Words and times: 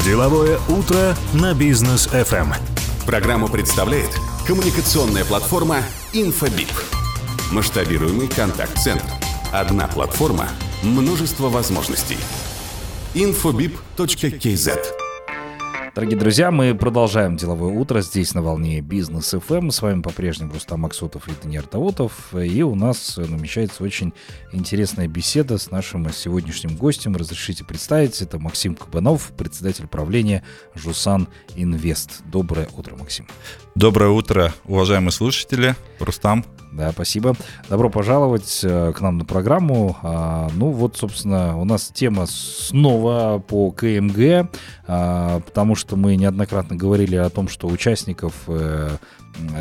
Деловое 0.00 0.58
утро 0.68 1.16
на 1.32 1.54
бизнес 1.54 2.08
FM. 2.08 2.52
Программу 3.06 3.48
представляет 3.48 4.10
коммуникационная 4.44 5.24
платформа 5.24 5.76
Инфобип. 6.12 6.70
Масштабируемый 7.52 8.26
контакт-центр. 8.26 9.06
Одна 9.52 9.86
платформа, 9.86 10.48
множество 10.82 11.50
возможностей. 11.50 12.18
infobip.kz 13.14 15.01
Дорогие 15.94 16.18
друзья, 16.18 16.50
мы 16.50 16.74
продолжаем 16.74 17.36
деловое 17.36 17.70
утро 17.70 18.00
здесь 18.00 18.32
на 18.32 18.40
волне 18.40 18.80
Бизнес 18.80 19.34
FM. 19.34 19.70
С 19.70 19.82
вами 19.82 20.00
по-прежнему 20.00 20.54
Рустам 20.54 20.80
Максутов 20.80 21.28
и 21.28 21.32
Даниил 21.42 21.60
Артаутов. 21.60 22.34
И 22.34 22.62
у 22.62 22.74
нас 22.74 23.18
намечается 23.18 23.84
очень 23.84 24.14
интересная 24.52 25.06
беседа 25.06 25.58
с 25.58 25.70
нашим 25.70 26.10
сегодняшним 26.10 26.76
гостем. 26.76 27.14
Разрешите 27.14 27.64
представить, 27.64 28.22
это 28.22 28.38
Максим 28.38 28.74
Кабанов, 28.74 29.32
председатель 29.36 29.86
правления 29.86 30.42
Жусан 30.74 31.28
Инвест. 31.56 32.22
Доброе 32.24 32.68
утро, 32.74 32.96
Максим. 32.96 33.26
Доброе 33.74 34.12
утро, 34.12 34.54
уважаемые 34.64 35.12
слушатели. 35.12 35.76
Рустам, 36.00 36.46
да, 36.72 36.90
спасибо. 36.92 37.34
Добро 37.68 37.90
пожаловать 37.90 38.60
э, 38.62 38.92
к 38.96 39.00
нам 39.02 39.18
на 39.18 39.26
программу. 39.26 39.94
А, 40.02 40.48
ну 40.54 40.70
вот, 40.70 40.96
собственно, 40.96 41.58
у 41.58 41.66
нас 41.66 41.90
тема 41.92 42.24
снова 42.26 43.42
по 43.46 43.70
КМГ, 43.70 44.48
а, 44.86 45.40
потому 45.40 45.74
что 45.74 45.81
мы 45.90 46.16
неоднократно 46.16 46.76
говорили 46.76 47.16
о 47.16 47.30
том, 47.30 47.48
что 47.48 47.68
участников 47.68 48.34
э, 48.46 48.96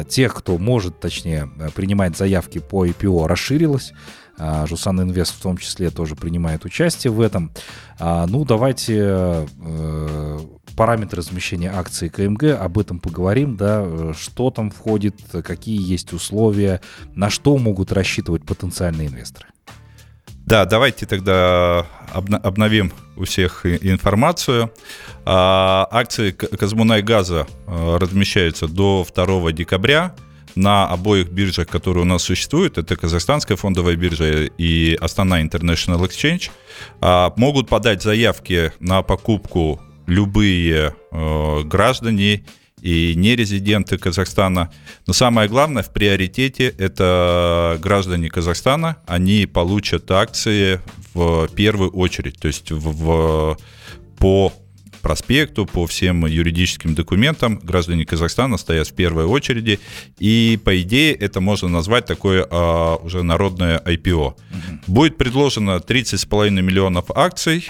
тех, 0.08 0.34
кто 0.34 0.58
может, 0.58 1.00
точнее, 1.00 1.50
принимать 1.76 2.18
заявки 2.18 2.60
по 2.60 2.86
IPO, 2.86 3.28
расширилось. 3.28 3.94
А, 4.38 4.66
Жусан 4.66 5.02
Инвест 5.02 5.36
в 5.36 5.42
том 5.42 5.58
числе 5.58 5.90
тоже 5.90 6.16
принимает 6.16 6.66
участие 6.66 7.12
в 7.12 7.22
этом. 7.22 7.52
Ну, 8.00 8.44
давайте 8.44 8.98
э, 8.98 10.40
параметры 10.76 11.20
размещения 11.20 11.72
акций 11.72 12.10
КМГ, 12.10 12.44
об 12.60 12.78
этом 12.78 13.00
поговорим, 13.00 13.56
да, 13.56 13.84
э, 13.84 14.14
что 14.18 14.50
там 14.52 14.72
входит, 14.72 15.16
какие 15.44 15.80
есть 15.82 16.14
условия, 16.14 16.82
на 17.14 17.30
что 17.30 17.58
могут 17.58 17.92
рассчитывать 17.92 18.46
потенциальные 18.46 19.08
инвесторы. 19.08 19.48
Да, 20.46 20.66
давайте 20.66 21.06
тогда 21.06 21.86
обновим 22.14 22.92
у 23.16 23.26
всех 23.26 23.66
информацию. 23.66 24.72
А, 25.26 25.88
акции 25.92 26.32
Казмунай 26.32 27.02
газа 27.02 27.48
э, 27.68 27.98
размещаются 28.00 28.68
до 28.68 29.06
2 29.14 29.52
декабря 29.52 30.16
на 30.56 30.88
обоих 30.88 31.30
биржах, 31.30 31.68
которые 31.68 32.04
у 32.04 32.08
нас 32.08 32.24
существуют, 32.24 32.78
это 32.78 32.96
Казахстанская 32.96 33.56
фондовая 33.56 33.96
биржа 33.96 34.46
и 34.46 34.98
Астана 35.00 35.42
International 35.42 36.02
Exchange, 36.02 36.50
а, 37.00 37.34
могут 37.38 37.70
подать 37.70 38.02
заявки 38.02 38.74
на 38.80 39.02
покупку 39.02 39.82
любые 40.08 40.96
э, 41.12 41.62
граждане 41.64 42.44
и 42.82 43.14
нерезиденты 43.16 43.98
Казахстана. 43.98 44.72
Но 45.06 45.14
самое 45.14 45.48
главное 45.48 45.84
в 45.84 45.94
приоритете 45.94 46.68
это 46.68 47.78
граждане 47.80 48.30
Казахстана. 48.30 48.98
Они 49.06 49.46
получат 49.46 50.10
акции 50.10 50.82
в 51.14 51.48
первую 51.56 51.92
очередь, 51.92 52.40
то 52.40 52.48
есть 52.48 52.72
в, 52.72 52.80
в, 52.80 53.58
по 54.18 54.52
проспекту, 55.02 55.66
по 55.66 55.86
всем 55.86 56.26
юридическим 56.26 56.96
документам 56.96 57.60
граждане 57.60 58.06
Казахстана 58.06 58.58
стоят 58.58 58.88
в 58.88 58.94
первой 58.94 59.26
очереди. 59.26 59.80
И, 60.20 60.60
по 60.64 60.82
идее, 60.82 61.14
это 61.14 61.42
можно 61.42 61.68
назвать 61.68 62.06
такое 62.06 62.48
а, 62.50 62.96
уже 62.98 63.24
народное 63.24 63.80
IPO. 63.80 64.26
Угу. 64.28 64.36
Будет 64.88 65.18
предложено 65.18 65.82
30,5 65.86 66.50
миллионов 66.50 67.12
акций 67.12 67.70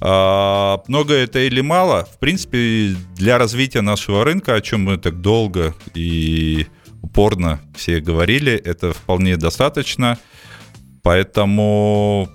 а, 0.00 0.82
много 0.86 1.14
это 1.14 1.40
или 1.40 1.60
мало? 1.60 2.04
В 2.12 2.18
принципе, 2.18 2.94
для 3.16 3.38
развития 3.38 3.80
нашего 3.80 4.24
рынка, 4.24 4.54
о 4.54 4.60
чем 4.60 4.84
мы 4.84 4.96
так 4.96 5.20
долго 5.20 5.74
и 5.94 6.66
упорно 7.02 7.60
все 7.74 8.00
говорили, 8.00 8.52
это 8.52 8.92
вполне 8.92 9.36
достаточно. 9.36 10.18
Поэтому 11.02 12.28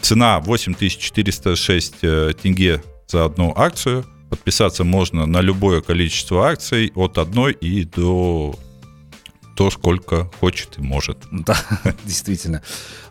цена 0.00 0.40
8406 0.40 1.94
э, 2.02 2.32
тенге 2.40 2.82
за 3.06 3.24
одну 3.24 3.52
акцию. 3.56 4.04
Подписаться 4.30 4.84
можно 4.84 5.26
на 5.26 5.40
любое 5.40 5.80
количество 5.80 6.48
акций 6.48 6.92
от 6.94 7.18
одной 7.18 7.52
и 7.52 7.84
до 7.84 8.54
то, 9.56 9.70
сколько 9.70 10.30
хочет 10.40 10.78
и 10.78 10.82
может. 10.82 11.18
Да, 11.30 11.56
действительно. 12.04 12.62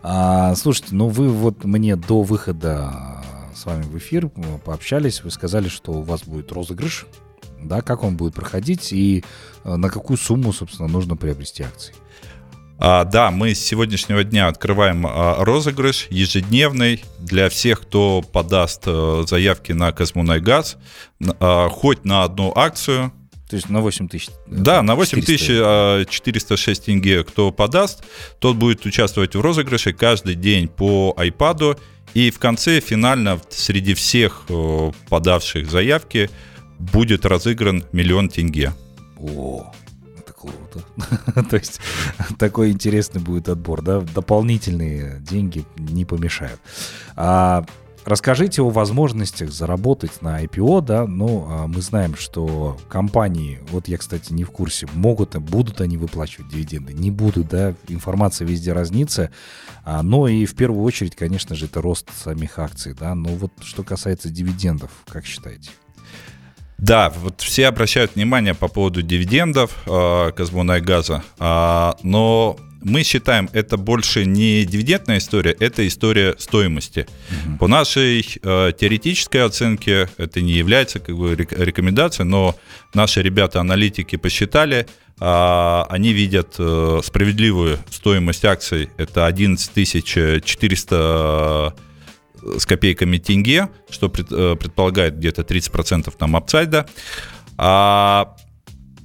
А, 0.02 0.54
слушайте, 0.54 0.94
ну 0.94 1.08
вы 1.08 1.28
вот 1.28 1.64
мне 1.64 1.96
до 1.96 2.22
выхода 2.22 3.24
с 3.54 3.64
вами 3.64 3.82
в 3.82 3.96
эфир, 3.96 4.28
пообщались, 4.64 5.24
вы 5.24 5.30
сказали, 5.30 5.68
что 5.68 5.92
у 5.92 6.02
вас 6.02 6.24
будет 6.24 6.52
розыгрыш, 6.52 7.06
да, 7.62 7.80
как 7.80 8.04
он 8.04 8.16
будет 8.16 8.34
проходить 8.34 8.92
и 8.92 9.24
э, 9.64 9.76
на 9.76 9.88
какую 9.88 10.18
сумму, 10.18 10.52
собственно, 10.52 10.88
нужно 10.88 11.16
приобрести 11.16 11.62
акции. 11.62 11.94
А, 12.78 13.04
да, 13.04 13.30
мы 13.30 13.54
с 13.54 13.60
сегодняшнего 13.60 14.22
дня 14.22 14.48
открываем 14.48 15.06
а, 15.06 15.42
розыгрыш 15.42 16.08
ежедневный 16.10 17.02
для 17.18 17.48
всех, 17.48 17.82
кто 17.82 18.22
подаст 18.22 18.82
а, 18.86 19.24
заявки 19.26 19.72
на 19.72 19.92
Казмунайгаз, 19.92 20.76
а, 21.40 21.68
хоть 21.68 22.04
на 22.04 22.24
одну 22.24 22.52
акцию. 22.54 23.12
То 23.48 23.56
есть 23.56 23.68
на 23.68 23.80
8 23.80 24.08
тысяч? 24.08 24.28
Да, 24.46 24.82
на 24.82 24.96
8 24.96 25.22
тысяч 25.22 25.46
406 25.46 26.84
тенге 26.84 27.22
кто 27.22 27.52
подаст, 27.52 28.04
тот 28.40 28.56
будет 28.56 28.84
участвовать 28.84 29.36
в 29.36 29.40
розыгрыше 29.40 29.92
каждый 29.92 30.34
день 30.34 30.66
по 30.68 31.16
iPad 31.16 31.78
и 32.12 32.30
в 32.30 32.38
конце 32.38 32.80
финально 32.80 33.40
среди 33.50 33.94
всех 33.94 34.44
э, 34.48 34.90
подавших 35.08 35.70
заявки 35.70 36.28
будет 36.78 37.24
разыгран 37.24 37.84
миллион 37.92 38.28
тенге. 38.28 38.72
О, 39.18 39.72
круто. 40.46 41.42
То 41.50 41.56
есть 41.56 41.80
такой 42.38 42.70
интересный 42.70 43.20
будет 43.20 43.48
отбор, 43.48 43.82
да? 43.82 44.00
Дополнительные 44.00 45.20
деньги 45.20 45.64
не 45.76 46.04
помешают. 46.04 46.60
А 47.16 47.64
Расскажите 48.06 48.62
о 48.62 48.70
возможностях 48.70 49.50
заработать 49.50 50.22
на 50.22 50.40
IPO, 50.44 50.80
да, 50.80 51.08
ну, 51.08 51.44
а 51.48 51.66
мы 51.66 51.80
знаем, 51.80 52.14
что 52.14 52.78
компании, 52.88 53.58
вот 53.72 53.88
я, 53.88 53.98
кстати, 53.98 54.32
не 54.32 54.44
в 54.44 54.52
курсе, 54.52 54.86
могут, 54.94 55.34
будут 55.38 55.80
они 55.80 55.96
выплачивать 55.96 56.48
дивиденды, 56.48 56.92
не 56.92 57.10
будут, 57.10 57.48
да, 57.48 57.74
информация 57.88 58.46
везде 58.46 58.72
разнится, 58.72 59.32
а, 59.84 60.04
но 60.04 60.28
и 60.28 60.46
в 60.46 60.54
первую 60.54 60.84
очередь, 60.84 61.16
конечно 61.16 61.56
же, 61.56 61.64
это 61.64 61.82
рост 61.82 62.08
самих 62.16 62.60
акций, 62.60 62.94
да, 62.94 63.16
но 63.16 63.30
вот 63.30 63.50
что 63.60 63.82
касается 63.82 64.28
дивидендов, 64.28 64.92
как 65.08 65.26
считаете? 65.26 65.70
Да, 66.78 67.10
вот 67.10 67.40
все 67.40 67.68
обращают 67.68 68.16
внимание 68.16 68.54
по 68.54 68.68
поводу 68.68 69.02
дивидендов 69.02 69.70
э, 69.86 70.32
Казмунайгаза, 70.36 71.22
э, 71.38 71.92
но 72.02 72.58
мы 72.82 73.02
считаем, 73.02 73.48
это 73.52 73.76
больше 73.76 74.24
не 74.24 74.64
дивидендная 74.64 75.18
история, 75.18 75.56
это 75.58 75.86
история 75.88 76.36
стоимости. 76.38 77.06
Угу. 77.30 77.58
По 77.58 77.66
нашей 77.66 78.20
э, 78.20 78.72
теоретической 78.78 79.44
оценке 79.44 80.08
это 80.18 80.40
не 80.40 80.52
является 80.52 81.00
как 81.00 81.16
бы 81.16 81.34
рекомендацией, 81.34 82.28
но 82.28 82.54
наши 82.94 83.22
ребята-аналитики 83.22 84.16
посчитали, 84.16 84.86
э, 85.18 85.82
они 85.88 86.12
видят 86.12 86.54
э, 86.58 87.00
справедливую 87.02 87.78
стоимость 87.90 88.44
акций, 88.44 88.90
это 88.98 89.26
11 89.26 90.04
400 90.44 91.74
э, 91.76 91.80
с 92.58 92.66
копейками 92.66 93.18
тенге, 93.18 93.68
что 93.90 94.06
э, 94.06 94.56
предполагает 94.56 95.18
где-то 95.18 95.42
30% 95.42 96.12
там 96.16 96.36
апсайда. 96.36 96.86
А 97.58 98.36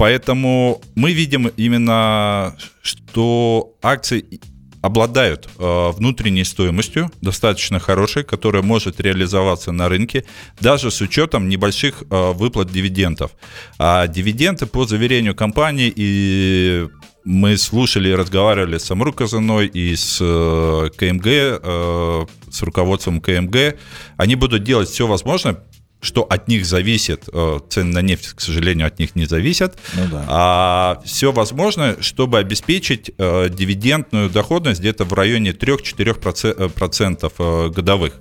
Поэтому 0.02 0.82
мы 0.96 1.14
видим 1.14 1.52
именно, 1.58 2.56
что 2.82 3.76
акции 3.84 4.42
обладают 4.82 5.48
э, 5.60 5.92
внутренней 5.92 6.44
стоимостью, 6.44 7.12
достаточно 7.22 7.80
хорошей, 7.80 8.24
которая 8.24 8.64
может 8.64 9.00
реализоваться 9.00 9.72
на 9.72 9.90
рынке, 9.90 10.26
даже 10.60 10.90
с 10.90 11.02
учетом 11.02 11.50
небольших 11.50 12.02
э, 12.02 12.32
выплат 12.32 12.72
дивидендов. 12.72 13.32
А 13.78 14.08
дивиденды, 14.08 14.66
по 14.66 14.86
заверению 14.86 15.36
компании, 15.36 15.94
и 15.96 16.88
мы 17.24 17.58
слушали 17.58 18.10
и 18.10 18.16
разговаривали 18.16 18.78
с 18.78 18.90
Амру 18.90 19.14
Казаной 19.14 19.68
и 19.68 19.96
с 19.96 20.18
э, 20.22 20.90
КМГ, 20.98 21.26
э, 21.26 22.26
с 22.50 22.62
руководством 22.62 23.22
КМГ, 23.22 23.78
они 24.18 24.36
будут 24.36 24.64
делать 24.64 24.90
все 24.90 25.06
возможное, 25.06 25.64
что 26.02 26.24
от 26.24 26.48
них 26.48 26.66
зависит, 26.66 27.30
э, 27.32 27.60
цены 27.70 27.94
на 27.94 28.02
нефть, 28.02 28.34
к 28.34 28.42
сожалению, 28.42 28.88
от 28.88 28.98
них 28.98 29.16
не 29.16 29.26
зависят, 29.26 29.78
ну, 29.94 30.08
да. 30.12 30.26
а 30.28 31.02
все 31.06 31.32
возможно, 31.32 31.98
чтобы 32.02 32.40
обеспечить 32.40 33.12
дивидендную 33.18 34.30
доходность 34.30 34.80
где-то 34.80 35.06
в 35.06 35.14
районе 35.14 35.52
3-4% 35.52 37.34
э, 37.38 37.70
годовых. 37.70 38.14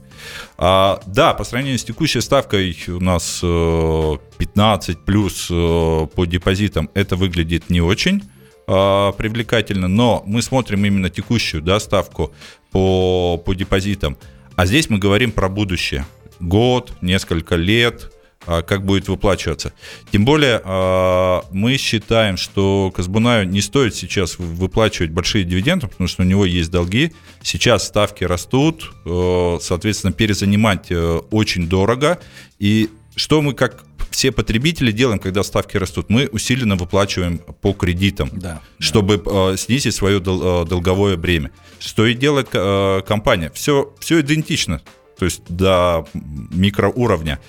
А, 0.58 1.00
да, 1.06 1.32
по 1.32 1.44
сравнению 1.44 1.79
с 1.79 1.85
текущей 1.85 2.20
ставкой 2.20 2.76
у 2.88 3.00
нас 3.00 3.41
15 3.41 5.06
плюс 5.06 5.46
по 5.49 6.25
депозитам 6.26 6.91
это 6.93 7.17
выглядит 7.17 7.70
не 7.70 7.81
очень 7.81 8.23
привлекательно, 8.70 9.88
но 9.88 10.22
мы 10.26 10.43
смотрим 10.43 10.84
именно 10.84 11.11
текущую 11.11 11.62
да, 11.62 11.81
ставку 11.81 12.32
по, 12.70 13.37
по 13.44 13.55
депозитам. 13.55 14.17
А 14.55 14.67
здесь 14.67 14.88
мы 14.90 14.99
говорим 14.99 15.32
про 15.32 15.49
будущее 15.49 16.06
год, 16.38 16.93
несколько 17.00 17.56
лет, 17.56 18.12
а, 18.46 18.62
как 18.62 18.84
будет 18.84 19.08
выплачиваться. 19.08 19.72
Тем 20.12 20.25
более 20.25 20.62
а, 20.64 21.44
мы 21.50 21.76
считаем, 21.76 22.37
что 22.37 22.90
Казбунаю 22.94 23.46
не 23.46 23.61
стоит 23.61 23.94
сейчас 23.94 24.38
выплачивать 24.38 25.11
большие 25.11 25.44
дивиденды, 25.44 25.88
потому 25.88 26.08
что 26.08 26.22
у 26.22 26.26
него 26.26 26.46
есть 26.46 26.70
долги. 26.70 27.12
Сейчас 27.43 27.87
ставки 27.87 28.25
растут, 28.25 28.93
э, 29.05 29.58
соответственно, 29.61 30.12
перезанимать 30.12 30.87
э, 30.90 31.20
очень 31.31 31.69
дорого. 31.69 32.19
И 32.58 32.88
что 33.20 33.43
мы 33.43 33.52
как 33.52 33.84
все 34.11 34.32
потребители 34.32 34.93
делаем, 34.93 35.19
когда 35.19 35.43
ставки 35.43 35.76
растут? 35.76 36.08
Мы 36.08 36.26
усиленно 36.32 36.76
выплачиваем 36.76 37.37
по 37.38 37.75
кредитам, 37.75 38.31
Да, 38.32 38.62
чтобы 38.78 39.22
э, 39.25 39.56
снизить 39.58 39.94
свое 39.94 40.20
дол- 40.20 40.62
э, 40.62 40.67
долговое 40.67 41.19
бремя. 41.19 41.50
Что 41.78 42.06
и 42.06 42.14
делает 42.14 42.49
э, 42.55 43.02
компания. 43.06 43.50
Все, 43.55 43.94
все 44.00 44.20
идентично, 44.22 44.81
то 45.19 45.26
есть 45.26 45.43
до 45.49 46.06
микроуровня. 46.14 47.40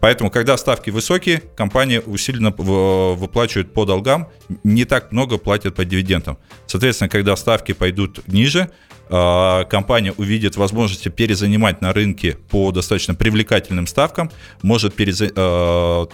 Поэтому, 0.00 0.30
когда 0.30 0.58
ставки 0.58 0.90
высокие, 0.90 1.38
компания 1.56 2.00
усиленно 2.02 2.50
выплачивает 2.50 3.72
по 3.72 3.86
долгам, 3.86 4.28
не 4.62 4.84
так 4.84 5.10
много 5.10 5.38
платят 5.38 5.74
по 5.74 5.86
дивидендам. 5.86 6.36
Соответственно, 6.66 7.08
когда 7.08 7.34
ставки 7.36 7.72
пойдут 7.72 8.28
ниже, 8.28 8.68
компания 9.08 10.12
увидит 10.16 10.56
возможности 10.56 11.08
перезанимать 11.08 11.80
на 11.80 11.92
рынке 11.92 12.38
по 12.50 12.72
достаточно 12.72 13.14
привлекательным 13.14 13.86
ставкам, 13.86 14.30
может 14.62 14.94
переза- 14.98 15.32
э, 15.34 16.06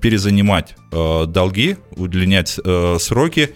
перезанимать 0.00 0.76
э, 0.92 1.24
долги, 1.26 1.76
удлинять 1.96 2.58
сроки 3.00 3.54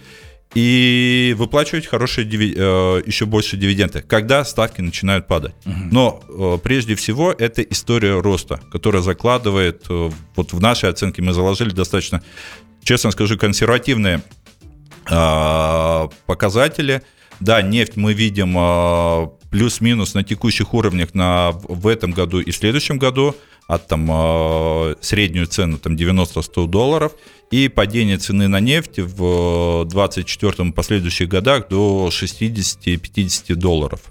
и 0.53 1.35
выплачивать 1.37 1.85
хорошие 1.85 2.25
еще 2.27 3.25
больше 3.25 3.57
дивиденды, 3.57 4.01
когда 4.01 4.43
ставки 4.45 4.81
начинают 4.81 5.27
падать. 5.27 5.53
Но 5.65 6.59
прежде 6.63 6.95
всего 6.95 7.31
это 7.31 7.61
история 7.61 8.19
роста, 8.19 8.59
которая 8.71 9.01
закладывает, 9.01 9.85
вот 9.89 10.53
в 10.53 10.59
нашей 10.61 10.89
оценке 10.89 11.21
мы 11.21 11.33
заложили 11.33 11.71
достаточно, 11.71 12.21
честно 12.83 13.11
скажу, 13.11 13.37
консервативные 13.37 14.21
показатели. 16.25 17.01
Да, 17.39 17.61
нефть 17.61 17.95
мы 17.95 18.13
видим 18.13 18.55
э, 18.57 19.27
плюс-минус 19.51 20.13
на 20.13 20.23
текущих 20.23 20.73
уровнях 20.73 21.13
на, 21.13 21.51
в 21.51 21.87
этом 21.87 22.11
году 22.11 22.39
и 22.39 22.51
в 22.51 22.55
следующем 22.55 22.97
году 22.97 23.35
от 23.67 23.87
там 23.87 24.07
э, 24.09 24.95
среднюю 25.01 25.47
цену 25.47 25.77
там 25.77 25.95
90-100 25.95 26.67
долларов 26.67 27.13
и 27.51 27.67
падение 27.67 28.17
цены 28.17 28.47
на 28.47 28.59
нефть 28.59 28.99
в 28.99 29.85
24 29.85 30.71
последующих 30.71 31.27
годах 31.29 31.67
до 31.69 32.09
60-50 32.11 33.55
долларов. 33.55 34.01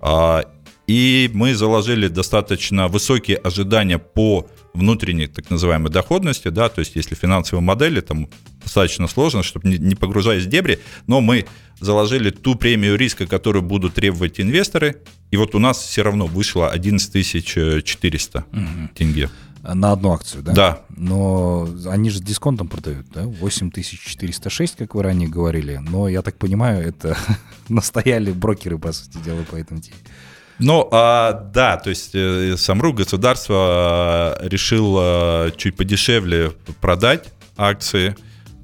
А, 0.00 0.44
И 0.86 1.30
мы 1.34 1.54
заложили 1.54 2.08
достаточно 2.08 2.88
высокие 2.88 3.36
ожидания 3.36 3.98
по 3.98 4.48
внутренней 4.74 5.26
так 5.26 5.50
называемой 5.50 5.90
доходности, 5.90 6.48
да, 6.48 6.68
то 6.68 6.80
есть 6.80 6.96
если 6.96 7.14
финансовые 7.14 7.62
модели, 7.62 8.00
там 8.00 8.28
достаточно 8.62 9.08
сложно, 9.08 9.42
чтобы 9.42 9.68
не 9.68 9.94
погружаясь 9.94 10.44
в 10.44 10.48
дебри, 10.48 10.80
но 11.06 11.20
мы 11.20 11.46
заложили 11.80 12.30
ту 12.30 12.54
премию 12.54 12.96
риска, 12.96 13.26
которую 13.26 13.62
будут 13.62 13.94
требовать 13.94 14.40
инвесторы, 14.40 14.96
и 15.30 15.36
вот 15.36 15.54
у 15.54 15.58
нас 15.58 15.78
все 15.78 16.02
равно 16.02 16.26
вышло 16.26 16.70
11 16.70 17.44
400 17.84 18.44
тенге. 18.94 19.30
На 19.62 19.92
одну 19.92 20.12
акцию, 20.12 20.42
да? 20.42 20.52
Да. 20.52 20.80
Но 20.96 21.68
они 21.86 22.08
же 22.08 22.18
с 22.18 22.22
дисконтом 22.22 22.68
продают, 22.68 23.06
да? 23.12 23.26
8406, 23.26 24.76
как 24.76 24.94
вы 24.94 25.02
ранее 25.02 25.28
говорили. 25.28 25.80
Но, 25.86 26.08
я 26.08 26.22
так 26.22 26.38
понимаю, 26.38 26.86
это 26.86 27.16
настояли 27.68 28.32
брокеры, 28.32 28.78
по 28.78 28.92
сути 28.92 29.18
дела, 29.18 29.42
по 29.50 29.56
этому 29.56 29.80
теме. 29.82 29.98
Ну, 30.58 30.88
а, 30.92 31.50
да, 31.54 31.76
то 31.78 31.90
есть 31.90 32.10
э, 32.14 32.54
Самру 32.58 32.92
государство 32.92 34.36
э, 34.40 34.48
решило 34.48 35.50
чуть 35.56 35.76
подешевле 35.76 36.52
продать 36.80 37.30
акции. 37.56 38.14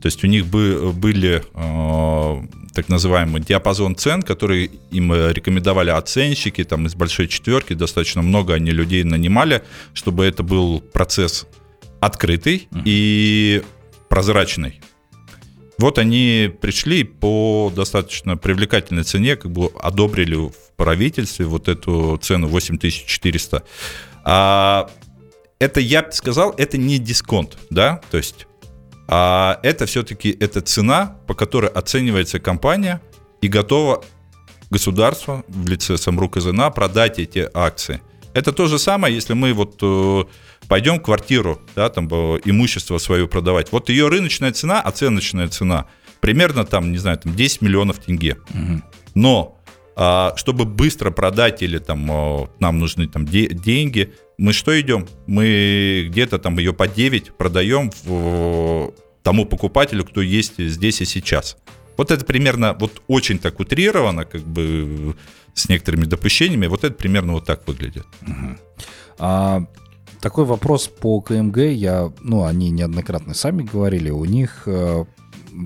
То 0.06 0.08
есть 0.08 0.22
у 0.22 0.28
них 0.28 0.46
бы, 0.46 0.92
были 0.92 1.42
э, 1.52 2.46
так 2.72 2.88
называемый 2.88 3.42
диапазон 3.42 3.96
цен, 3.96 4.22
который 4.22 4.70
им 4.92 5.12
э, 5.12 5.32
рекомендовали 5.32 5.90
оценщики, 5.90 6.62
там 6.62 6.86
из 6.86 6.94
большой 6.94 7.26
четверки 7.26 7.72
достаточно 7.72 8.22
много 8.22 8.54
они 8.54 8.70
людей 8.70 9.02
нанимали, 9.02 9.64
чтобы 9.94 10.24
это 10.24 10.44
был 10.44 10.80
процесс 10.80 11.48
открытый 11.98 12.68
и 12.84 13.64
прозрачный. 14.08 14.80
Вот 15.76 15.98
они 15.98 16.54
пришли 16.60 17.02
по 17.02 17.72
достаточно 17.74 18.36
привлекательной 18.36 19.02
цене, 19.02 19.34
как 19.34 19.50
бы 19.50 19.72
одобрили 19.82 20.36
в 20.36 20.52
правительстве 20.76 21.46
вот 21.46 21.66
эту 21.66 22.16
цену 22.22 22.46
8400. 22.46 23.64
А 24.22 24.88
это, 25.58 25.80
я 25.80 26.08
сказал, 26.12 26.54
это 26.56 26.78
не 26.78 27.00
дисконт, 27.00 27.58
да, 27.70 28.00
то 28.12 28.18
есть 28.18 28.46
а 29.08 29.60
это 29.62 29.86
все-таки 29.86 30.36
это 30.40 30.60
цена, 30.60 31.16
по 31.26 31.34
которой 31.34 31.70
оценивается 31.70 32.38
компания 32.38 33.00
и 33.40 33.48
готова 33.48 34.04
государство 34.70 35.44
в 35.48 35.68
лице 35.68 35.96
Самрук 35.96 36.36
ЗНА 36.36 36.70
продать 36.70 37.18
эти 37.18 37.48
акции. 37.54 38.00
Это 38.34 38.52
то 38.52 38.66
же 38.66 38.78
самое, 38.78 39.14
если 39.14 39.32
мы 39.32 39.54
вот 39.54 39.78
э, 39.80 40.24
пойдем 40.68 41.00
квартиру, 41.00 41.60
да, 41.74 41.88
там 41.88 42.08
э, 42.10 42.40
имущество 42.44 42.98
свое 42.98 43.26
продавать. 43.26 43.72
Вот 43.72 43.88
ее 43.88 44.08
рыночная 44.08 44.52
цена, 44.52 44.80
оценочная 44.80 45.48
цена 45.48 45.86
примерно 46.20 46.64
там, 46.64 46.92
не 46.92 46.98
знаю, 46.98 47.18
там 47.18 47.34
10 47.34 47.62
миллионов 47.62 47.98
тенге. 47.98 48.36
Но 49.14 49.55
а, 49.55 49.55
чтобы 50.36 50.64
быстро 50.66 51.10
продать 51.10 51.62
или 51.62 51.78
там 51.78 52.10
э, 52.10 52.46
нам 52.60 52.78
нужны 52.78 53.08
там 53.08 53.24
де- 53.24 53.48
деньги, 53.48 54.12
мы 54.36 54.52
что 54.52 54.78
идем? 54.78 55.06
Мы 55.26 56.06
где-то 56.10 56.38
там 56.38 56.58
ее 56.58 56.74
по 56.74 56.86
9 56.86 57.32
продаем 57.32 57.90
в, 58.04 58.92
тому 59.22 59.46
покупателю, 59.46 60.04
кто 60.04 60.20
есть 60.20 60.58
здесь 60.58 61.00
и 61.00 61.04
сейчас. 61.04 61.56
Вот 61.96 62.10
это 62.10 62.24
примерно, 62.24 62.76
вот 62.78 63.02
очень 63.08 63.38
так 63.38 63.58
утрировано, 63.58 64.24
как 64.24 64.42
бы 64.42 65.16
с 65.54 65.68
некоторыми 65.68 66.04
допущениями, 66.04 66.66
вот 66.66 66.84
это 66.84 66.94
примерно 66.94 67.32
вот 67.32 67.46
так 67.46 67.66
выглядит. 67.66 68.06
А, 69.18 69.64
такой 70.20 70.44
вопрос 70.44 70.88
по 70.88 71.20
КМГ. 71.22 71.56
Я, 71.56 72.12
ну, 72.20 72.44
они 72.44 72.70
неоднократно 72.70 73.32
сами 73.32 73.62
говорили. 73.62 74.10
У 74.10 74.24
них 74.26 74.64
э, 74.66 75.04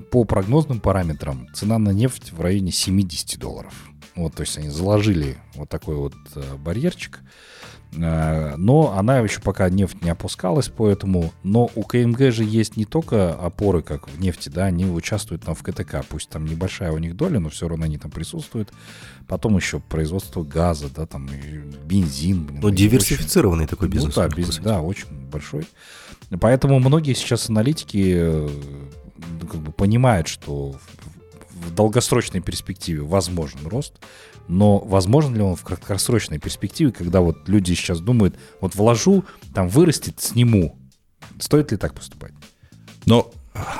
по 0.09 0.23
прогнозным 0.23 0.79
параметрам 0.79 1.47
цена 1.53 1.77
на 1.77 1.89
нефть 1.89 2.31
в 2.31 2.39
районе 2.39 2.71
70 2.71 3.37
долларов. 3.37 3.73
Вот, 4.15 4.35
то 4.35 4.41
есть 4.41 4.57
они 4.57 4.69
заложили 4.69 5.37
вот 5.55 5.69
такой 5.69 5.95
вот 5.95 6.13
э, 6.35 6.55
барьерчик. 6.57 7.19
Э, 7.93 8.55
Но 8.57 8.93
она 8.97 9.19
еще 9.19 9.39
пока 9.41 9.69
нефть 9.69 10.01
не 10.01 10.09
опускалась, 10.09 10.69
поэтому... 10.69 11.31
Но 11.43 11.69
у 11.75 11.83
КМГ 11.83 12.31
же 12.31 12.43
есть 12.43 12.77
не 12.77 12.85
только 12.85 13.33
опоры, 13.33 13.81
как 13.81 14.09
в 14.09 14.19
нефти, 14.19 14.49
да, 14.49 14.65
они 14.65 14.85
участвуют 14.85 15.43
там 15.43 15.55
в 15.55 15.63
КТК, 15.63 16.03
пусть 16.07 16.29
там 16.29 16.45
небольшая 16.45 16.91
у 16.91 16.97
них 16.97 17.15
доля, 17.15 17.39
но 17.39 17.49
все 17.49 17.67
равно 17.67 17.85
они 17.85 17.97
там 17.97 18.11
присутствуют. 18.11 18.71
Потом 19.27 19.55
еще 19.55 19.79
производство 19.79 20.43
газа, 20.43 20.89
да, 20.93 21.05
там 21.05 21.29
бензин. 21.85 22.45
блин, 22.45 22.59
Ну, 22.61 22.69
диверсифицированный 22.69 23.67
такой 23.67 23.87
ну 23.87 23.93
бизнес. 23.93 24.15
да, 24.15 24.21
у 24.21 24.25
них, 24.25 24.31
по 24.33 24.37
бизнес, 24.37 24.55
сути. 24.55 24.65
да, 24.65 24.81
очень 24.81 25.07
большой. 25.31 25.67
Поэтому 26.39 26.79
многие 26.79 27.13
сейчас 27.13 27.49
аналитики 27.49 28.13
э, 28.15 28.49
ну, 29.41 29.47
как 29.47 29.59
бы 29.61 29.71
понимают, 29.71 30.27
что 30.27 30.75
в, 31.61 31.73
долгосрочной 31.73 32.41
перспективе 32.41 33.01
возможен 33.01 33.65
рост, 33.65 33.93
но 34.47 34.79
возможен 34.79 35.35
ли 35.35 35.41
он 35.41 35.55
в 35.55 35.63
краткосрочной 35.63 36.39
перспективе, 36.39 36.91
когда 36.91 37.21
вот 37.21 37.47
люди 37.47 37.73
сейчас 37.73 37.99
думают, 37.99 38.35
вот 38.59 38.75
вложу, 38.75 39.23
там 39.53 39.69
вырастет, 39.69 40.15
сниму. 40.19 40.77
Стоит 41.39 41.71
ли 41.71 41.77
так 41.77 41.93
поступать? 41.93 42.33
Но 43.05 43.31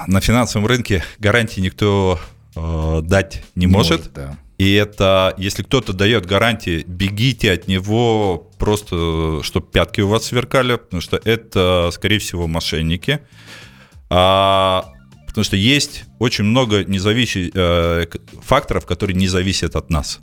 на 0.08 0.22
финансовом 0.22 0.68
рынке 0.68 1.04
гарантии 1.20 1.60
никто 1.62 2.20
э, 2.56 3.02
дать 3.04 3.44
не, 3.56 3.68
может. 3.68 4.12
да. 4.14 4.38
И 4.58 4.74
это, 4.74 5.34
если 5.38 5.64
кто-то 5.64 5.92
дает 5.92 6.28
гарантии, 6.28 6.84
бегите 6.86 7.52
от 7.52 7.68
него 7.68 8.48
просто, 8.60 9.42
чтобы 9.42 9.66
пятки 9.66 10.02
у 10.02 10.08
вас 10.08 10.26
сверкали, 10.26 10.76
потому 10.76 11.02
что 11.02 11.20
это, 11.24 11.90
скорее 11.92 12.20
всего, 12.20 12.46
мошенники. 12.46 13.22
А, 14.12 14.94
потому 15.32 15.46
что 15.46 15.56
есть 15.56 16.04
очень 16.20 16.44
много 16.44 16.84
независящих 16.84 17.52
э, 17.54 18.06
факторов, 18.42 18.86
которые 18.86 19.16
не 19.16 19.30
зависят 19.30 19.78
от 19.78 19.90
нас. 19.90 20.20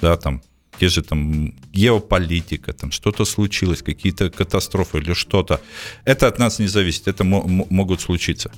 Да, 0.00 0.16
там 0.16 0.40
те 0.78 0.88
же 0.88 1.02
там 1.02 1.52
геополитика, 1.72 2.72
там 2.72 2.92
что-то 2.92 3.24
случилось, 3.24 3.82
какие-то 3.82 4.30
катастрофы 4.30 4.98
или 4.98 5.14
что-то. 5.14 5.60
Это 6.04 6.28
от 6.28 6.38
нас 6.38 6.60
не 6.60 6.68
зависит, 6.68 7.08
это 7.08 7.24
мо- 7.24 7.42
мо- 7.42 7.66
могут 7.70 8.00
случиться. 8.00 8.52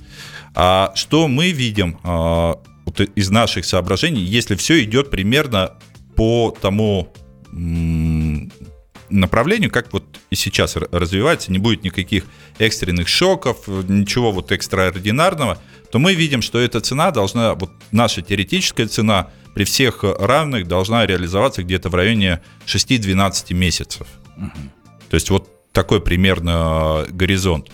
А 0.54 0.92
что 0.94 1.26
мы 1.26 1.52
видим 1.52 1.98
а, 2.02 2.58
вот 2.84 3.00
из 3.00 3.30
наших 3.30 3.64
соображений, 3.64 4.22
если 4.22 4.56
все 4.56 4.84
идет 4.84 5.10
примерно 5.10 5.72
по 6.16 6.54
тому 6.60 7.14
направлению, 9.20 9.70
как 9.70 9.92
вот 9.92 10.04
и 10.30 10.36
сейчас 10.36 10.76
развивается, 10.76 11.52
не 11.52 11.58
будет 11.58 11.84
никаких 11.84 12.24
экстренных 12.58 13.08
шоков, 13.08 13.66
ничего 13.66 14.32
вот 14.32 14.52
экстраординарного, 14.52 15.58
то 15.90 15.98
мы 15.98 16.14
видим, 16.14 16.42
что 16.42 16.58
эта 16.58 16.80
цена 16.80 17.10
должна, 17.10 17.54
вот 17.54 17.70
наша 17.92 18.22
теоретическая 18.22 18.86
цена 18.86 19.28
при 19.54 19.64
всех 19.64 20.02
равных 20.02 20.66
должна 20.66 21.06
реализоваться 21.06 21.62
где-то 21.62 21.88
в 21.88 21.94
районе 21.94 22.40
6-12 22.66 23.54
месяцев. 23.54 24.06
То 25.08 25.14
есть 25.14 25.30
вот 25.30 25.48
такой 25.72 26.00
примерно 26.00 27.06
горизонт. 27.10 27.70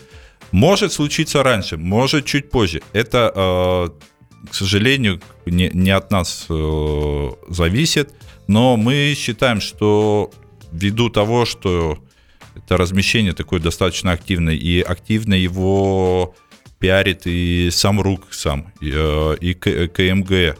Может 0.52 0.92
случиться 0.92 1.42
раньше, 1.42 1.76
может 1.76 2.26
чуть 2.26 2.50
позже. 2.50 2.82
Это, 2.92 3.32
э, 3.34 4.48
к 4.50 4.54
сожалению, 4.54 5.20
не, 5.46 5.70
не 5.72 5.90
от 5.90 6.10
нас 6.10 6.46
э, 6.48 7.30
зависит, 7.48 8.12
но 8.48 8.76
мы 8.76 9.14
считаем, 9.16 9.60
что 9.60 10.32
ввиду 10.72 11.10
того, 11.10 11.44
что 11.44 11.98
это 12.54 12.76
размещение 12.76 13.32
такое 13.32 13.60
достаточно 13.60 14.12
активное, 14.12 14.54
и 14.54 14.80
активно 14.80 15.34
его 15.34 16.34
пиарит 16.78 17.26
и 17.26 17.68
сам 17.70 18.00
РУК 18.00 18.28
сам, 18.30 18.72
и, 18.80 18.90
э, 18.90 19.88
КМГ, 19.88 20.30
э, 20.30 20.54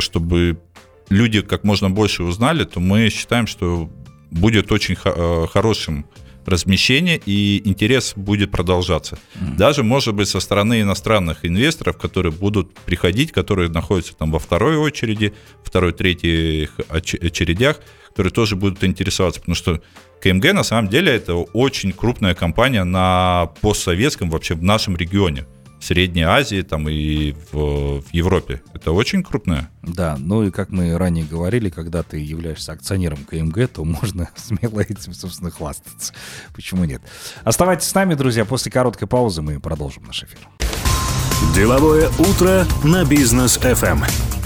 чтобы 0.00 0.60
люди 1.08 1.42
как 1.42 1.64
можно 1.64 1.90
больше 1.90 2.22
узнали, 2.22 2.64
то 2.64 2.80
мы 2.80 3.10
считаем, 3.10 3.46
что 3.46 3.90
будет 4.30 4.70
очень 4.72 4.96
э, 5.04 5.46
хорошим 5.52 6.06
размещение 6.50 7.20
и 7.24 7.62
интерес 7.64 8.12
будет 8.16 8.50
продолжаться. 8.50 9.18
Mm-hmm. 9.34 9.56
Даже, 9.56 9.82
может 9.82 10.14
быть, 10.14 10.28
со 10.28 10.40
стороны 10.40 10.82
иностранных 10.82 11.44
инвесторов, 11.44 11.96
которые 11.96 12.32
будут 12.32 12.74
приходить, 12.74 13.32
которые 13.32 13.70
находятся 13.70 14.14
там 14.14 14.30
во 14.30 14.38
второй 14.38 14.76
очереди, 14.76 15.32
второй, 15.64 15.92
третьей 15.92 16.68
очередях, 16.88 17.80
которые 18.08 18.32
тоже 18.32 18.56
будут 18.56 18.82
интересоваться, 18.84 19.40
потому 19.40 19.54
что 19.54 19.80
КМГ 20.20 20.52
на 20.52 20.64
самом 20.64 20.88
деле 20.88 21.12
это 21.12 21.34
очень 21.34 21.92
крупная 21.92 22.34
компания 22.34 22.84
на 22.84 23.50
постсоветском 23.60 24.28
вообще 24.30 24.54
в 24.54 24.62
нашем 24.62 24.96
регионе. 24.96 25.46
В 25.80 25.84
Средней 25.84 26.22
Азии 26.22 26.60
там 26.60 26.88
и 26.88 27.34
в, 27.52 28.02
в 28.02 28.12
Европе. 28.12 28.62
Это 28.74 28.92
очень 28.92 29.22
крупная. 29.22 29.70
Да, 29.82 30.16
ну 30.18 30.42
и 30.42 30.50
как 30.50 30.70
мы 30.70 30.96
ранее 30.96 31.24
говорили, 31.24 31.70
когда 31.70 32.02
ты 32.02 32.18
являешься 32.18 32.72
акционером 32.72 33.24
КМГ, 33.24 33.66
то 33.68 33.84
можно 33.84 34.28
смело 34.36 34.80
этим, 34.80 35.14
собственно, 35.14 35.50
хвастаться. 35.50 36.12
Почему 36.54 36.84
нет? 36.84 37.00
Оставайтесь 37.44 37.88
с 37.88 37.94
нами, 37.94 38.14
друзья. 38.14 38.44
После 38.44 38.70
короткой 38.70 39.08
паузы 39.08 39.40
мы 39.40 39.58
продолжим 39.58 40.04
наш 40.04 40.22
эфир. 40.22 40.38
Деловое 41.54 42.10
утро 42.18 42.66
на 42.84 43.04
бизнес 43.04 43.58
FM. 43.58 44.39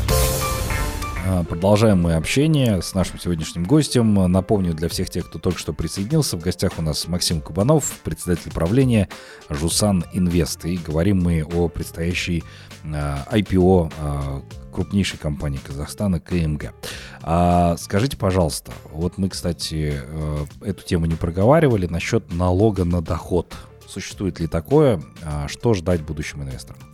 А, 1.26 1.42
продолжаем 1.42 2.02
мы 2.02 2.14
общение 2.14 2.82
с 2.82 2.92
нашим 2.94 3.18
сегодняшним 3.18 3.64
гостем. 3.64 4.30
Напомню 4.30 4.74
для 4.74 4.90
всех 4.90 5.08
тех, 5.08 5.26
кто 5.26 5.38
только 5.38 5.58
что 5.58 5.72
присоединился, 5.72 6.36
в 6.36 6.40
гостях 6.40 6.72
у 6.76 6.82
нас 6.82 7.08
Максим 7.08 7.40
Кубанов, 7.40 7.98
председатель 8.04 8.52
правления 8.52 9.08
Жусан 9.48 10.04
Инвест. 10.12 10.66
И 10.66 10.76
говорим 10.76 11.22
мы 11.22 11.42
о 11.42 11.68
предстоящей 11.68 12.44
IPO 12.84 13.92
а, 13.98 14.42
а, 14.42 14.42
крупнейшей 14.70 15.18
компании 15.18 15.60
Казахстана 15.64 16.20
КМГ. 16.20 16.74
А 17.22 17.76
скажите, 17.78 18.18
пожалуйста, 18.18 18.72
вот 18.92 19.16
мы, 19.16 19.30
кстати, 19.30 19.94
э, 20.04 20.46
эту 20.60 20.84
тему 20.84 21.06
не 21.06 21.14
проговаривали 21.14 21.86
насчет 21.86 22.34
налога 22.34 22.84
на 22.84 23.00
доход. 23.00 23.54
Существует 23.88 24.40
ли 24.40 24.46
такое? 24.46 25.02
Что 25.46 25.72
ждать 25.72 26.02
будущим 26.02 26.42
инвесторам? 26.42 26.93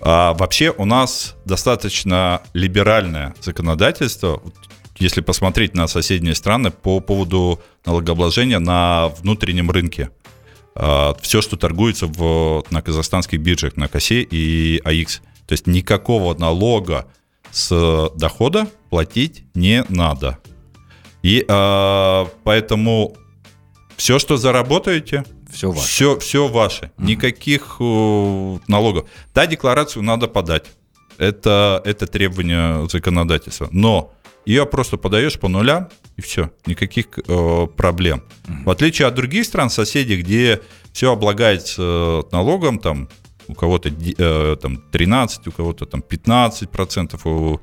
А 0.00 0.34
вообще 0.34 0.70
у 0.76 0.84
нас 0.84 1.36
достаточно 1.44 2.42
либеральное 2.52 3.34
законодательство, 3.40 4.42
если 4.98 5.20
посмотреть 5.20 5.74
на 5.74 5.86
соседние 5.86 6.34
страны 6.34 6.70
по 6.70 7.00
поводу 7.00 7.60
налогообложения 7.84 8.58
на 8.58 9.08
внутреннем 9.20 9.70
рынке. 9.70 10.10
А, 10.74 11.14
все, 11.20 11.40
что 11.42 11.56
торгуется 11.56 12.06
в, 12.06 12.64
на 12.70 12.82
казахстанских 12.82 13.40
биржах, 13.40 13.76
на 13.76 13.88
КОСЕ 13.88 14.22
и 14.22 14.80
АИКС. 14.84 15.20
То 15.46 15.52
есть 15.52 15.66
никакого 15.66 16.34
налога 16.34 17.06
с 17.50 18.10
дохода 18.16 18.68
платить 18.90 19.44
не 19.54 19.84
надо. 19.88 20.38
И 21.22 21.44
а, 21.48 22.28
поэтому 22.44 23.16
все, 23.96 24.20
что 24.20 24.36
заработаете, 24.36 25.24
все 25.50 25.70
ваше. 25.70 25.86
Все, 25.86 26.18
все 26.18 26.48
ваше. 26.48 26.84
Mm-hmm. 26.84 27.04
Никаких 27.04 27.76
э, 27.80 28.58
налогов. 28.68 29.08
Да, 29.34 29.46
декларацию 29.46 30.02
надо 30.02 30.28
подать. 30.28 30.66
Это, 31.16 31.82
это 31.84 32.06
требование 32.06 32.88
законодательства. 32.88 33.68
Но 33.72 34.12
ее 34.44 34.66
просто 34.66 34.96
подаешь 34.96 35.38
по 35.38 35.48
нулям, 35.48 35.88
и 36.16 36.20
все. 36.20 36.50
Никаких 36.66 37.06
э, 37.18 37.66
проблем. 37.76 38.22
Mm-hmm. 38.22 38.64
В 38.64 38.70
отличие 38.70 39.08
от 39.08 39.14
других 39.14 39.44
стран, 39.44 39.70
соседей, 39.70 40.16
где 40.16 40.60
все 40.92 41.12
облагается 41.12 42.22
налогом, 42.30 42.78
там 42.78 43.08
у 43.48 43.54
кого-то 43.54 43.88
э, 43.90 44.56
там 44.60 44.76
13, 44.90 45.48
у 45.48 45.52
кого-то 45.52 45.86
там 45.86 46.02
15 46.02 46.70
процентов, 46.70 47.26
у 47.26 47.60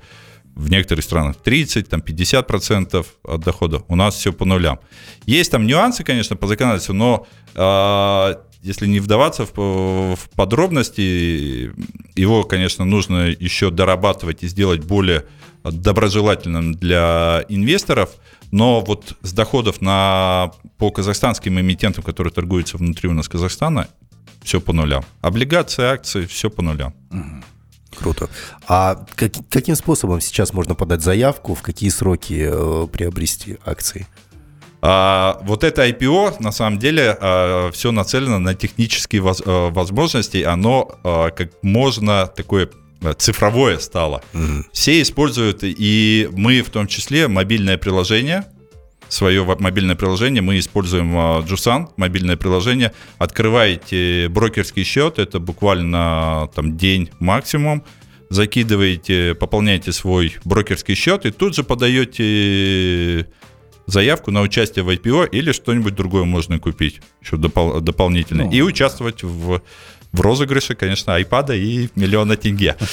в 0.55 0.69
некоторых 0.69 1.03
странах 1.03 1.35
30, 1.37 1.89
там 1.89 2.01
50 2.01 2.47
процентов 2.47 3.07
от 3.23 3.41
дохода. 3.41 3.83
У 3.87 3.95
нас 3.95 4.15
все 4.15 4.31
по 4.31 4.45
нулям. 4.45 4.79
Есть 5.25 5.51
там 5.51 5.67
нюансы, 5.67 6.03
конечно, 6.03 6.35
по 6.35 6.47
законодательству, 6.47 6.93
но 6.93 7.27
э, 7.55 8.35
если 8.61 8.87
не 8.87 8.99
вдаваться 8.99 9.45
в, 9.45 10.15
в 10.15 10.29
подробности, 10.35 11.71
его, 12.15 12.43
конечно, 12.43 12.85
нужно 12.85 13.27
еще 13.27 13.69
дорабатывать 13.69 14.43
и 14.43 14.47
сделать 14.47 14.83
более 14.83 15.25
доброжелательным 15.63 16.73
для 16.73 17.43
инвесторов. 17.49 18.11
Но 18.51 18.81
вот 18.81 19.17
с 19.21 19.33
доходов 19.33 19.81
на, 19.81 20.51
по 20.77 20.89
казахстанским 20.89 21.59
эмитентам, 21.59 22.03
которые 22.03 22.31
торгуются 22.31 22.77
внутри 22.77 23.09
у 23.09 23.13
нас 23.13 23.27
Казахстана, 23.27 23.87
все 24.43 24.61
по 24.61 24.73
нулям. 24.73 25.03
Облигации, 25.21 25.83
акции, 25.83 26.25
все 26.25 26.49
по 26.49 26.61
нулям. 26.61 26.93
Угу. 27.11 27.43
Круто. 27.97 28.29
А 28.67 29.05
как, 29.15 29.31
каким 29.49 29.75
способом 29.75 30.21
сейчас 30.21 30.53
можно 30.53 30.75
подать 30.75 31.01
заявку, 31.01 31.55
в 31.55 31.61
какие 31.61 31.89
сроки 31.89 32.47
э, 32.49 32.87
приобрести 32.91 33.57
акции? 33.65 34.07
А, 34.87 35.39
вот 35.41 35.63
это 35.63 35.87
IPO, 35.87 36.35
на 36.41 36.51
самом 36.51 36.77
деле, 36.77 37.17
а, 37.19 37.71
все 37.71 37.91
нацелено 37.91 38.37
на 38.37 38.53
технические 38.53 39.21
воз, 39.21 39.41
а, 39.43 39.71
возможности. 39.71 40.43
Оно 40.43 40.99
а, 41.03 41.31
как 41.31 41.51
можно 41.63 42.27
такое 42.27 42.69
цифровое 43.17 43.79
стало. 43.79 44.21
Mm-hmm. 44.33 44.63
Все 44.71 45.01
используют, 45.01 45.59
и 45.63 46.29
мы 46.33 46.61
в 46.61 46.69
том 46.69 46.87
числе, 46.87 47.27
мобильное 47.27 47.77
приложение, 47.77 48.45
свое 49.09 49.43
мобильное 49.59 49.95
приложение, 49.95 50.41
мы 50.41 50.59
используем 50.59 51.15
Jusan, 51.41 51.89
мобильное 51.97 52.37
приложение. 52.37 52.91
Открываете 53.17 54.27
брокерский 54.29 54.83
счет, 54.83 55.19
это 55.19 55.39
буквально 55.39 56.49
там 56.55 56.77
день 56.77 57.09
максимум, 57.19 57.83
закидываете, 58.29 59.35
пополняете 59.35 59.91
свой 59.91 60.35
брокерский 60.43 60.95
счет 60.95 61.25
и 61.25 61.31
тут 61.31 61.55
же 61.55 61.63
подаете 61.63 63.27
заявку 63.87 64.31
на 64.31 64.41
участие 64.41 64.83
в 64.83 64.89
IPO 64.89 65.29
или 65.29 65.51
что-нибудь 65.51 65.95
другое 65.95 66.23
можно 66.23 66.59
купить 66.59 67.01
еще 67.21 67.35
допол- 67.37 67.79
дополнительно. 67.81 68.45
Ну, 68.45 68.51
и 68.51 68.61
участвовать 68.61 69.23
в, 69.23 69.61
в 70.11 70.21
розыгрыше, 70.21 70.75
конечно, 70.75 71.15
айпада 71.15 71.55
и 71.55 71.89
миллиона 71.95 72.35
тенге. 72.35 72.75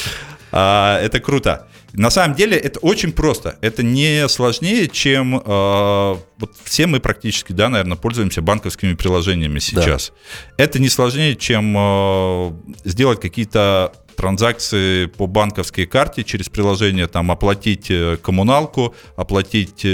А, 0.54 1.00
это 1.00 1.18
круто. 1.18 1.66
На 1.92 2.10
самом 2.10 2.36
деле 2.36 2.56
это 2.56 2.78
очень 2.80 3.12
просто. 3.12 3.58
Это 3.60 3.82
не 3.82 4.28
сложнее, 4.28 4.88
чем... 4.88 5.42
Э, 5.44 6.16
вот 6.38 6.56
все 6.64 6.86
мы 6.86 7.00
практически, 7.00 7.52
да, 7.52 7.68
наверное, 7.68 7.96
пользуемся 7.96 8.42
банковскими 8.42 8.94
приложениями 8.94 9.58
сейчас. 9.58 10.12
Да. 10.56 10.64
Это 10.64 10.78
не 10.78 10.88
сложнее, 10.88 11.36
чем 11.36 11.74
э, 11.76 12.52
сделать 12.84 13.20
какие-то 13.20 13.92
транзакции 14.16 15.06
по 15.06 15.26
банковской 15.26 15.86
карте 15.86 16.24
через 16.24 16.48
приложение, 16.48 17.06
там 17.06 17.30
оплатить 17.30 17.90
э, 17.90 18.16
коммуналку, 18.22 18.94
оплатить 19.16 19.82
э, 19.84 19.88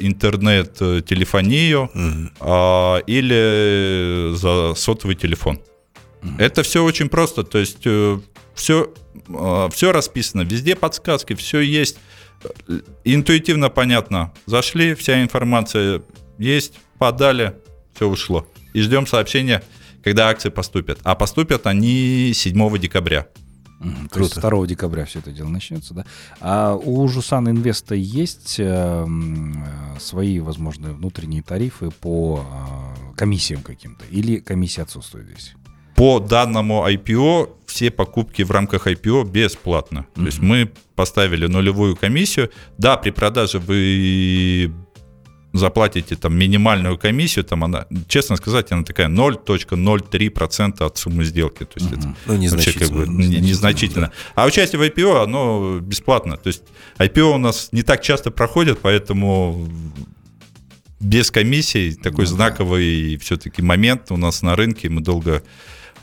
интернет, 0.00 0.76
э, 0.80 1.02
телефонию 1.06 1.90
э, 1.94 3.00
или 3.06 4.34
за 4.34 4.74
сотовый 4.74 5.16
телефон. 5.16 5.60
Угу. 6.22 6.32
Это 6.38 6.62
все 6.62 6.84
очень 6.84 7.08
просто. 7.08 7.42
То 7.42 7.58
есть 7.58 7.86
все 8.54 8.92
а, 9.28 9.68
все 9.70 9.92
расписано, 9.92 10.42
везде 10.42 10.76
подсказки, 10.76 11.34
все 11.34 11.60
есть. 11.60 11.98
Интуитивно 13.04 13.70
понятно. 13.70 14.32
Зашли, 14.46 14.94
вся 14.94 15.22
информация 15.22 16.02
есть, 16.38 16.74
подали, 16.98 17.56
все 17.94 18.08
ушло. 18.08 18.46
И 18.72 18.80
ждем 18.80 19.06
сообщения, 19.06 19.62
когда 20.02 20.28
акции 20.28 20.50
поступят. 20.50 20.98
А 21.04 21.14
поступят 21.14 21.66
они 21.66 22.32
7 22.34 22.78
декабря. 22.78 23.28
Mm, 23.80 24.08
то 24.08 24.20
есть 24.20 24.40
2 24.40 24.66
декабря 24.66 25.04
все 25.04 25.20
это 25.20 25.30
дело 25.30 25.48
начнется, 25.48 25.94
да? 25.94 26.04
А 26.40 26.74
у 26.74 27.06
Жусан 27.08 27.48
Инвеста 27.48 27.94
есть 27.94 28.56
э, 28.58 29.06
свои, 29.98 30.40
возможно, 30.40 30.92
внутренние 30.92 31.42
тарифы 31.42 31.90
по 31.90 32.44
э, 32.44 33.16
комиссиям 33.16 33.62
каким-то? 33.62 34.04
Или 34.06 34.38
комиссия 34.38 34.82
отсутствует 34.82 35.26
здесь? 35.26 35.54
По 35.96 36.18
данному 36.18 36.86
IPO 36.88 37.50
все 37.74 37.90
покупки 37.90 38.42
в 38.42 38.52
рамках 38.52 38.86
IPO 38.86 39.28
бесплатно. 39.28 39.98
Mm-hmm. 39.98 40.20
То 40.20 40.26
есть 40.26 40.38
мы 40.38 40.70
поставили 40.94 41.48
нулевую 41.48 41.96
комиссию. 41.96 42.50
Да, 42.78 42.96
при 42.96 43.10
продаже 43.10 43.58
вы 43.58 44.72
заплатите 45.52 46.14
там 46.14 46.36
минимальную 46.36 46.96
комиссию, 46.98 47.44
там 47.44 47.64
она, 47.64 47.86
честно 48.06 48.36
сказать, 48.36 48.70
она 48.70 48.84
такая 48.84 49.08
0.03% 49.08 50.84
от 50.84 50.98
суммы 50.98 51.24
сделки. 51.24 51.64
То 51.64 51.80
есть 51.80 51.90
uh-huh. 51.90 51.98
это 51.98 52.14
ну, 52.26 52.36
незначительно, 52.36 52.86
вообще 52.86 53.06
как 53.06 53.16
бы 53.16 53.24
незначительно. 53.40 54.06
Да. 54.06 54.42
А 54.42 54.46
участие 54.46 54.78
в 54.78 54.82
IPO, 54.82 55.24
оно 55.24 55.80
бесплатно. 55.80 56.36
То 56.36 56.48
есть 56.48 56.62
IPO 56.98 57.34
у 57.34 57.38
нас 57.38 57.70
не 57.72 57.82
так 57.82 58.02
часто 58.02 58.30
проходит, 58.30 58.78
поэтому 58.82 59.68
без 61.00 61.30
комиссий, 61.32 61.94
такой 61.94 62.24
Ну 62.24 62.30
да. 62.30 62.36
знаковый 62.36 63.16
все-таки 63.18 63.62
момент 63.62 64.10
у 64.10 64.16
нас 64.16 64.42
на 64.42 64.54
рынке, 64.56 64.88
мы 64.88 65.00
долго 65.00 65.42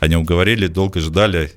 о 0.02 0.08
нем 0.08 0.24
говорили, 0.24 0.66
долго 0.66 0.98
ждали, 0.98 1.52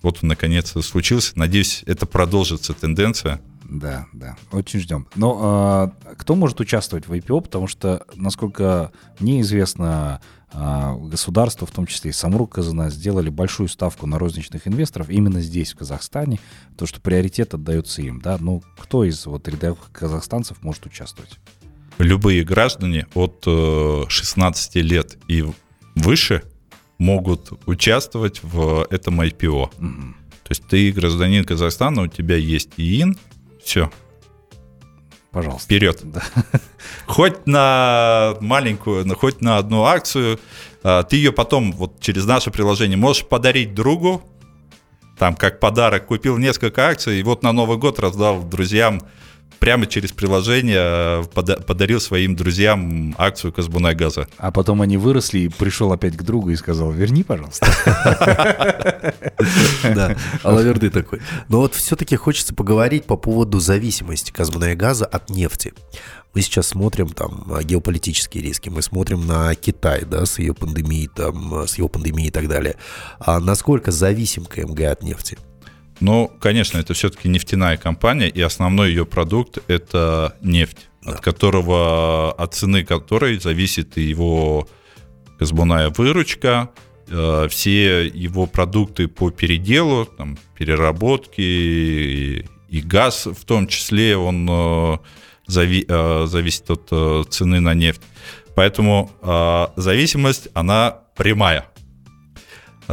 вот 0.00 0.20
он 0.22 0.30
наконец 0.30 0.72
случился. 0.82 1.32
Надеюсь, 1.38 1.82
это 1.84 2.06
продолжится 2.06 2.72
тенденция. 2.72 3.42
Да, 3.62 4.06
да, 4.14 4.38
очень 4.52 4.80
ждем. 4.80 5.06
Но 5.16 5.38
а, 5.38 5.92
кто 6.16 6.34
может 6.34 6.60
участвовать 6.60 7.06
в 7.06 7.12
IPO? 7.12 7.42
Потому 7.42 7.66
что, 7.66 8.06
насколько 8.14 8.90
мне 9.18 9.42
известно, 9.42 10.22
а, 10.50 10.94
государство, 10.96 11.66
в 11.66 11.72
том 11.72 11.84
числе 11.84 12.08
и 12.08 12.14
Самрук 12.14 12.54
Казана, 12.54 12.88
сделали 12.88 13.28
большую 13.28 13.68
ставку 13.68 14.06
на 14.06 14.18
розничных 14.18 14.66
инвесторов 14.66 15.10
именно 15.10 15.42
здесь, 15.42 15.74
в 15.74 15.76
Казахстане, 15.76 16.40
то, 16.78 16.86
что 16.86 17.02
приоритет 17.02 17.52
отдается 17.52 18.00
им. 18.00 18.22
Да? 18.22 18.38
Ну, 18.40 18.62
кто 18.78 19.04
из 19.04 19.26
вот 19.26 19.46
рядовых 19.46 19.92
казахстанцев 19.92 20.62
может 20.62 20.86
участвовать? 20.86 21.38
Любые 21.98 22.44
граждане 22.44 23.06
от 23.12 23.44
э, 23.46 24.04
16 24.08 24.76
лет 24.76 25.18
и 25.28 25.44
выше 25.94 26.44
могут 27.00 27.50
участвовать 27.66 28.40
в 28.42 28.86
этом 28.90 29.20
IPO. 29.22 29.70
Мгм. 29.78 30.16
То 30.44 30.50
есть 30.50 30.66
ты 30.68 30.92
гражданин 30.92 31.44
Казахстана, 31.44 32.02
у 32.02 32.06
тебя 32.06 32.36
есть 32.36 32.70
ИИН, 32.76 33.16
все, 33.64 33.90
Пожалуйста. 35.32 35.64
вперед. 35.64 36.00
Да. 36.02 36.22
Хоть 37.06 37.46
на 37.46 38.36
маленькую, 38.40 39.08
хоть 39.16 39.40
на 39.40 39.58
одну 39.58 39.84
акцию, 39.84 40.38
а, 40.82 41.02
ты 41.02 41.16
ее 41.16 41.32
потом 41.32 41.72
вот 41.72 42.00
через 42.00 42.26
наше 42.26 42.50
приложение 42.50 42.98
можешь 42.98 43.24
подарить 43.24 43.74
другу, 43.74 44.22
там 45.18 45.36
как 45.36 45.58
подарок 45.60 46.06
купил 46.06 46.36
несколько 46.36 46.88
акций, 46.88 47.20
и 47.20 47.22
вот 47.22 47.42
на 47.42 47.52
Новый 47.52 47.78
год 47.78 47.98
раздал 47.98 48.42
друзьям 48.42 49.00
прямо 49.60 49.86
через 49.86 50.10
приложение, 50.10 51.22
пода- 51.34 51.62
подарил 51.62 52.00
своим 52.00 52.34
друзьям 52.34 53.14
акцию 53.18 53.52
Казбунай 53.52 53.94
газа. 53.94 54.26
А 54.38 54.50
потом 54.50 54.82
они 54.82 54.96
выросли, 54.96 55.40
и 55.40 55.48
пришел 55.48 55.92
опять 55.92 56.16
к 56.16 56.22
другу 56.22 56.50
и 56.50 56.56
сказал, 56.56 56.90
верни, 56.90 57.22
пожалуйста. 57.22 57.66
Да, 59.82 60.16
алаверды 60.42 60.90
такой. 60.90 61.20
Но 61.48 61.60
вот 61.60 61.74
все-таки 61.74 62.16
хочется 62.16 62.54
поговорить 62.54 63.04
по 63.04 63.16
поводу 63.16 63.58
зависимости 63.60 64.32
газа 64.74 65.06
от 65.06 65.30
нефти. 65.30 65.72
Мы 66.34 66.42
сейчас 66.42 66.68
смотрим 66.68 67.08
там 67.08 67.46
геополитические 67.62 68.42
риски, 68.44 68.68
мы 68.68 68.82
смотрим 68.82 69.26
на 69.26 69.54
Китай, 69.54 70.04
да, 70.04 70.26
с 70.26 70.38
ее 70.38 70.54
пандемией, 70.54 71.08
там, 71.08 71.66
с 71.66 71.76
его 71.76 71.88
пандемией 71.88 72.28
и 72.28 72.30
так 72.30 72.48
далее. 72.48 72.76
А 73.18 73.40
насколько 73.40 73.90
зависим 73.90 74.44
КМГ 74.44 74.80
от 74.82 75.02
нефти? 75.02 75.38
Ну, 76.00 76.30
конечно, 76.40 76.78
это 76.78 76.94
все-таки 76.94 77.28
нефтяная 77.28 77.76
компания, 77.76 78.28
и 78.28 78.40
основной 78.40 78.88
ее 78.90 79.04
продукт– 79.04 79.58
это 79.68 80.34
нефть, 80.40 80.88
Да. 81.04 81.12
от 81.12 81.20
которого, 81.20 82.32
от 82.32 82.54
цены 82.54 82.84
которой 82.84 83.38
зависит 83.38 83.98
и 83.98 84.02
его 84.02 84.66
казбунная 85.38 85.90
выручка, 85.90 86.70
э, 87.08 87.48
все 87.50 88.06
его 88.06 88.46
продукты 88.46 89.08
по 89.08 89.30
переделу, 89.30 90.06
там, 90.06 90.38
переработки 90.56 91.40
и, 91.40 92.46
и 92.68 92.80
газ 92.80 93.26
в 93.26 93.44
том 93.44 93.66
числе, 93.66 94.16
он 94.16 94.48
э, 94.48 94.98
зави- 95.48 95.84
э, 95.88 96.26
зависит 96.26 96.70
от 96.70 97.28
цены 97.30 97.60
на 97.60 97.74
нефть. 97.74 98.02
Поэтому 98.54 99.10
зависимость, 99.76 100.48
она 100.54 100.98
прямая. 101.16 101.69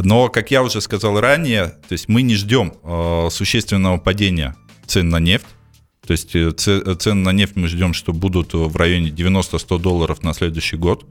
Но, 0.04 0.30
как 0.30 0.52
я 0.52 0.64
уже 0.64 0.82
сказал 0.82 1.20
ранее, 1.20 1.66
то 1.88 1.94
есть 1.94 2.08
мы 2.10 2.22
не 2.22 2.36
ждем 2.36 2.74
э, 2.84 3.28
существенного 3.32 3.98
падения 3.98 4.56
цен 4.86 5.10
на 5.10 5.20
нефть. 5.20 5.46
То 6.06 6.14
есть 6.14 6.36
э, 6.36 6.52
це- 6.52 6.80
цены 6.96 7.24
на 7.24 7.34
нефть 7.34 7.56
мы 7.56 7.68
ждем, 7.68 7.94
что 7.94 8.14
будут 8.14 8.54
в 8.54 8.76
районе 8.76 9.10
90-100 9.10 9.80
долларов 9.80 10.24
на 10.24 10.34
следующий 10.34 10.78
год. 10.78 11.06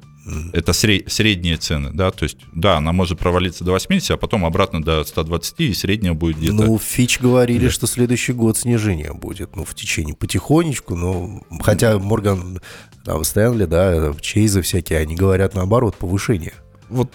Это 0.52 0.72
сре- 0.72 1.08
средние 1.08 1.56
цены, 1.56 1.90
да, 1.94 2.10
то 2.10 2.24
есть, 2.24 2.38
да, 2.52 2.78
она 2.78 2.90
может 2.92 3.16
провалиться 3.16 3.62
до 3.62 3.70
80, 3.72 4.10
а 4.10 4.16
потом 4.16 4.44
обратно 4.44 4.82
до 4.82 5.04
120, 5.04 5.60
и 5.60 5.72
средняя 5.74 6.14
будет 6.14 6.38
где-то. 6.38 6.54
Ну, 6.54 6.78
Фич 6.78 7.20
говорили, 7.20 7.68
что 7.68 7.86
следующий 7.86 8.32
год 8.32 8.58
снижение 8.58 9.12
будет. 9.12 9.54
Ну, 9.54 9.64
в 9.64 9.74
течение 9.76 10.16
потихонечку, 10.16 10.96
но... 10.96 11.42
Хотя 11.60 11.96
Морган, 12.00 12.60
там, 13.04 13.22
Стэнли, 13.22 13.66
да, 13.66 14.14
Чейзы 14.20 14.62
всякие, 14.62 14.98
они 14.98 15.14
говорят 15.14 15.54
наоборот, 15.54 15.94
повышение. 15.96 16.54
вот 16.88 17.12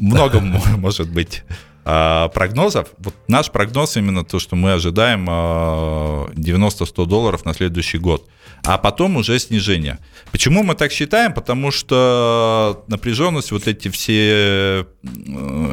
много 0.00 0.40
мо- 0.40 0.60
может 0.76 1.10
быть 1.10 1.44
а, 1.84 2.28
прогнозов. 2.28 2.88
Вот 2.98 3.14
наш 3.28 3.50
прогноз 3.50 3.96
именно 3.96 4.24
то, 4.24 4.38
что 4.38 4.56
мы 4.56 4.72
ожидаем 4.72 5.26
а, 5.28 6.26
90-100 6.34 7.06
долларов 7.06 7.44
на 7.44 7.54
следующий 7.54 7.98
год. 7.98 8.28
А 8.62 8.76
потом 8.76 9.16
уже 9.16 9.38
снижение. 9.38 9.98
Почему 10.32 10.62
мы 10.62 10.74
так 10.74 10.92
считаем? 10.92 11.32
Потому 11.32 11.70
что 11.70 12.84
напряженность, 12.88 13.52
вот 13.52 13.66
эти 13.66 13.88
все 13.88 14.14
э, 14.22 14.84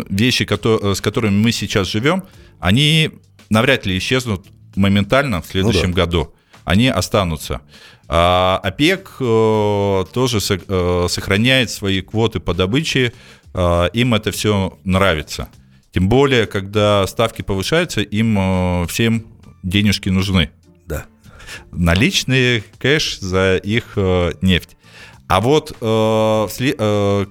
вещи, 0.10 0.46
кото- 0.46 0.94
с 0.96 1.02
которыми 1.02 1.34
мы 1.44 1.52
сейчас 1.52 1.88
живем, 1.88 2.24
они 2.60 3.12
навряд 3.50 3.86
ли 3.86 3.98
исчезнут 3.98 4.46
моментально 4.76 5.42
в 5.42 5.46
следующем 5.48 5.92
году. 5.92 6.34
Они 6.64 6.88
останутся. 6.88 7.60
А 8.10 8.60
ОПЕК 8.64 9.18
э, 9.20 10.06
тоже 10.14 10.40
со- 10.40 10.60
э, 10.66 11.08
сохраняет 11.10 11.70
свои 11.72 12.02
квоты 12.02 12.40
по 12.40 12.54
добыче, 12.54 13.06
э, 13.08 13.12
им 13.94 14.14
это 14.14 14.32
все 14.32 14.78
нравится. 14.84 15.50
Тем 15.92 16.10
более, 16.10 16.46
когда 16.46 17.08
ставки 17.08 17.42
повышаются, 17.42 18.02
им 18.02 18.38
э, 18.38 18.88
всем 18.88 19.26
денежки 19.64 20.10
нужны. 20.10 20.52
Да. 20.86 21.06
Наличные 21.72 22.64
кэш 22.78 23.20
за 23.20 23.58
их 23.58 23.94
э, 23.96 24.34
нефть. 24.42 24.78
А 25.28 25.42
вот 25.42 25.76
э, 25.82 26.48
э, 26.60 27.26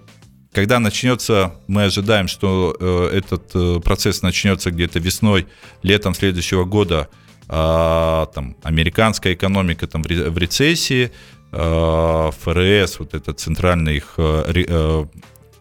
когда 0.52 0.78
начнется, 0.80 1.54
мы 1.68 1.84
ожидаем, 1.84 2.28
что 2.28 2.76
э, 2.78 3.10
этот 3.18 3.50
э, 3.54 3.80
процесс 3.84 4.22
начнется 4.22 4.70
где-то 4.70 4.98
весной, 4.98 5.46
летом 5.82 6.14
следующего 6.14 6.64
года, 6.64 7.08
там, 7.48 8.56
американская 8.64 9.34
экономика 9.34 9.86
там, 9.86 10.02
в 10.02 10.06
ре- 10.06 10.30
в 10.30 10.36
рецессии, 10.36 11.12
ФРС, 11.52 12.98
вот 12.98 13.14
этот 13.14 13.38
центральный 13.38 13.98
их 13.98 14.14
э, 14.16 14.64
э, 14.66 15.04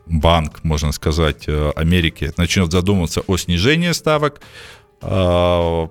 банк, 0.06 0.63
можно 0.63 0.91
сказать, 0.91 1.44
э, 1.48 1.72
Америки, 1.76 2.34
начнет 2.38 2.72
задумываться 2.72 3.22
о 3.22 3.38
снижении 3.38 3.91
ставок, 3.91 4.41
а, 5.02 5.89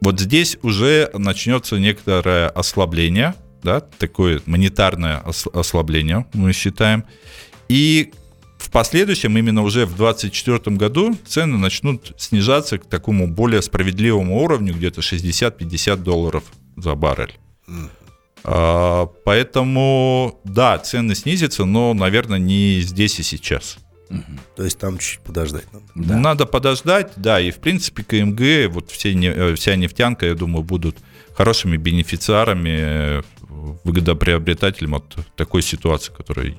вот 0.00 0.20
здесь 0.20 0.58
уже 0.62 1.10
начнется 1.14 1.78
некоторое 1.78 2.48
ослабление, 2.48 3.34
да, 3.62 3.80
такое 3.80 4.40
монетарное 4.46 5.20
ос- 5.20 5.48
ослабление, 5.52 6.26
мы 6.32 6.52
считаем. 6.52 7.04
И 7.68 8.12
в 8.58 8.70
последующем, 8.70 9.36
именно 9.36 9.62
уже 9.62 9.84
в 9.84 9.96
2024 9.96 10.76
году, 10.76 11.16
цены 11.26 11.58
начнут 11.58 12.14
снижаться 12.16 12.78
к 12.78 12.86
такому 12.86 13.26
более 13.26 13.62
справедливому 13.62 14.42
уровню, 14.42 14.74
где-то 14.74 15.00
60-50 15.00 15.96
долларов 15.96 16.44
за 16.76 16.94
баррель. 16.94 17.34
А, 18.48 19.06
Поэтому, 19.24 20.40
да, 20.44 20.78
цены 20.78 21.16
снизятся, 21.16 21.64
но, 21.64 21.94
наверное, 21.94 22.38
не 22.38 22.80
здесь 22.80 23.18
и 23.18 23.24
сейчас. 23.24 23.78
То 24.54 24.62
есть 24.62 24.78
там 24.78 24.98
чуть 24.98 25.18
подождать 25.20 25.64
надо. 25.72 25.84
Да. 25.96 26.16
Надо 26.16 26.46
подождать, 26.46 27.12
да, 27.16 27.40
и 27.40 27.50
в 27.50 27.56
принципе 27.56 28.04
КМГ, 28.04 28.72
вот 28.72 28.92
все, 28.92 29.12
э, 29.12 29.54
вся 29.56 29.74
нефтянка, 29.74 30.26
я 30.26 30.34
думаю, 30.34 30.62
будут 30.62 30.96
хорошими 31.34 31.76
бенефициарами, 31.76 32.76
э, 32.78 33.22
выгодоприобретателем 33.82 34.94
от 34.94 35.16
такой 35.34 35.62
ситуации, 35.62 36.12
которая 36.12 36.54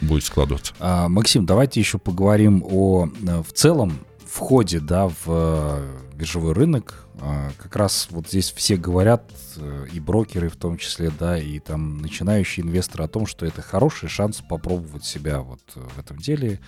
будет 0.00 0.24
складываться. 0.24 0.72
А, 0.78 1.08
Максим, 1.08 1.46
давайте 1.46 1.80
еще 1.80 1.98
поговорим 1.98 2.62
о 2.64 3.06
э, 3.06 3.42
в 3.42 3.52
целом 3.52 3.98
входе 4.24 4.78
да, 4.78 5.10
в 5.24 5.80
биржевой 6.14 6.52
рынок. 6.52 7.07
А, 7.20 7.50
Как 7.58 7.76
раз 7.76 8.08
вот 8.10 8.28
здесь 8.28 8.52
все 8.52 8.76
говорят, 8.76 9.30
э, 9.56 9.86
и 9.92 10.00
брокеры 10.00 10.48
в 10.48 10.56
том 10.56 10.76
числе, 10.76 11.10
да, 11.10 11.38
и 11.38 11.58
там 11.58 11.98
начинающие 11.98 12.64
инвесторы 12.64 13.04
о 13.04 13.08
том, 13.08 13.26
что 13.26 13.46
это 13.46 13.62
хороший 13.62 14.08
шанс 14.08 14.42
попробовать 14.48 15.04
себя 15.04 15.40
вот 15.40 15.60
э, 15.74 15.80
в 15.80 15.98
этом 15.98 16.18
деле. 16.18 16.60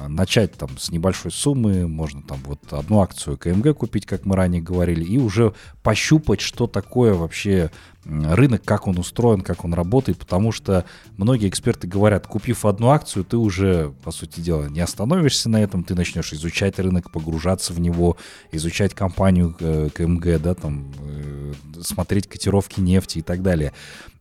А, 0.00 0.08
Начать 0.08 0.52
там 0.52 0.76
с 0.78 0.90
небольшой 0.90 1.30
суммы, 1.30 1.86
можно 1.88 2.22
там 2.22 2.40
вот 2.44 2.60
одну 2.72 3.00
акцию 3.00 3.36
КМГ 3.36 3.76
купить, 3.76 4.06
как 4.06 4.24
мы 4.24 4.36
ранее 4.36 4.62
говорили, 4.62 5.04
и 5.04 5.18
уже 5.18 5.54
пощупать, 5.82 6.40
что 6.40 6.66
такое 6.66 7.14
вообще 7.14 7.70
рынок, 8.04 8.62
как 8.64 8.88
он 8.88 8.98
устроен, 8.98 9.42
как 9.42 9.64
он 9.64 9.74
работает, 9.74 10.18
потому 10.18 10.50
что 10.50 10.84
многие 11.16 11.48
эксперты 11.48 11.86
говорят, 11.86 12.26
купив 12.26 12.64
одну 12.64 12.88
акцию, 12.88 13.24
ты 13.24 13.36
уже, 13.36 13.94
по 14.02 14.10
сути 14.10 14.40
дела, 14.40 14.66
не 14.66 14.80
остановишься 14.80 15.48
на 15.48 15.62
этом, 15.62 15.84
ты 15.84 15.94
начнешь 15.94 16.32
изучать 16.32 16.78
рынок, 16.80 17.12
погружаться 17.12 17.72
в 17.72 17.80
него, 17.80 18.16
изучать 18.50 18.94
компанию 18.94 19.54
э, 19.60 19.88
КМГ, 19.94 20.40
да, 20.42 20.54
там, 20.54 20.92
э, 20.98 21.52
смотреть 21.80 22.28
котировки 22.28 22.80
нефти 22.80 23.18
и 23.18 23.22
так 23.22 23.42
далее. 23.42 23.72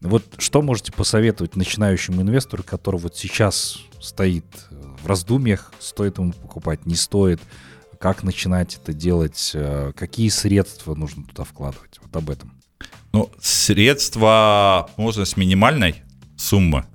Вот 0.01 0.25
что 0.37 0.61
можете 0.61 0.91
посоветовать 0.91 1.55
начинающему 1.55 2.21
инвестору, 2.21 2.63
который 2.63 2.99
вот 2.99 3.15
сейчас 3.15 3.79
стоит 3.99 4.45
в 5.01 5.07
раздумьях, 5.07 5.73
стоит 5.79 6.17
ему 6.17 6.33
покупать, 6.33 6.85
не 6.85 6.95
стоит, 6.95 7.41
как 7.99 8.23
начинать 8.23 8.79
это 8.81 8.93
делать, 8.93 9.51
э, 9.53 9.91
какие 9.95 10.29
средства 10.29 10.95
нужно 10.95 11.23
туда 11.23 11.43
вкладывать, 11.43 11.99
вот 12.01 12.15
об 12.15 12.29
этом. 12.29 12.51
Ну, 13.13 13.29
средства 13.39 14.89
можно 14.97 15.25
с 15.25 15.37
минимальной 15.37 15.95
суммы 16.37 16.85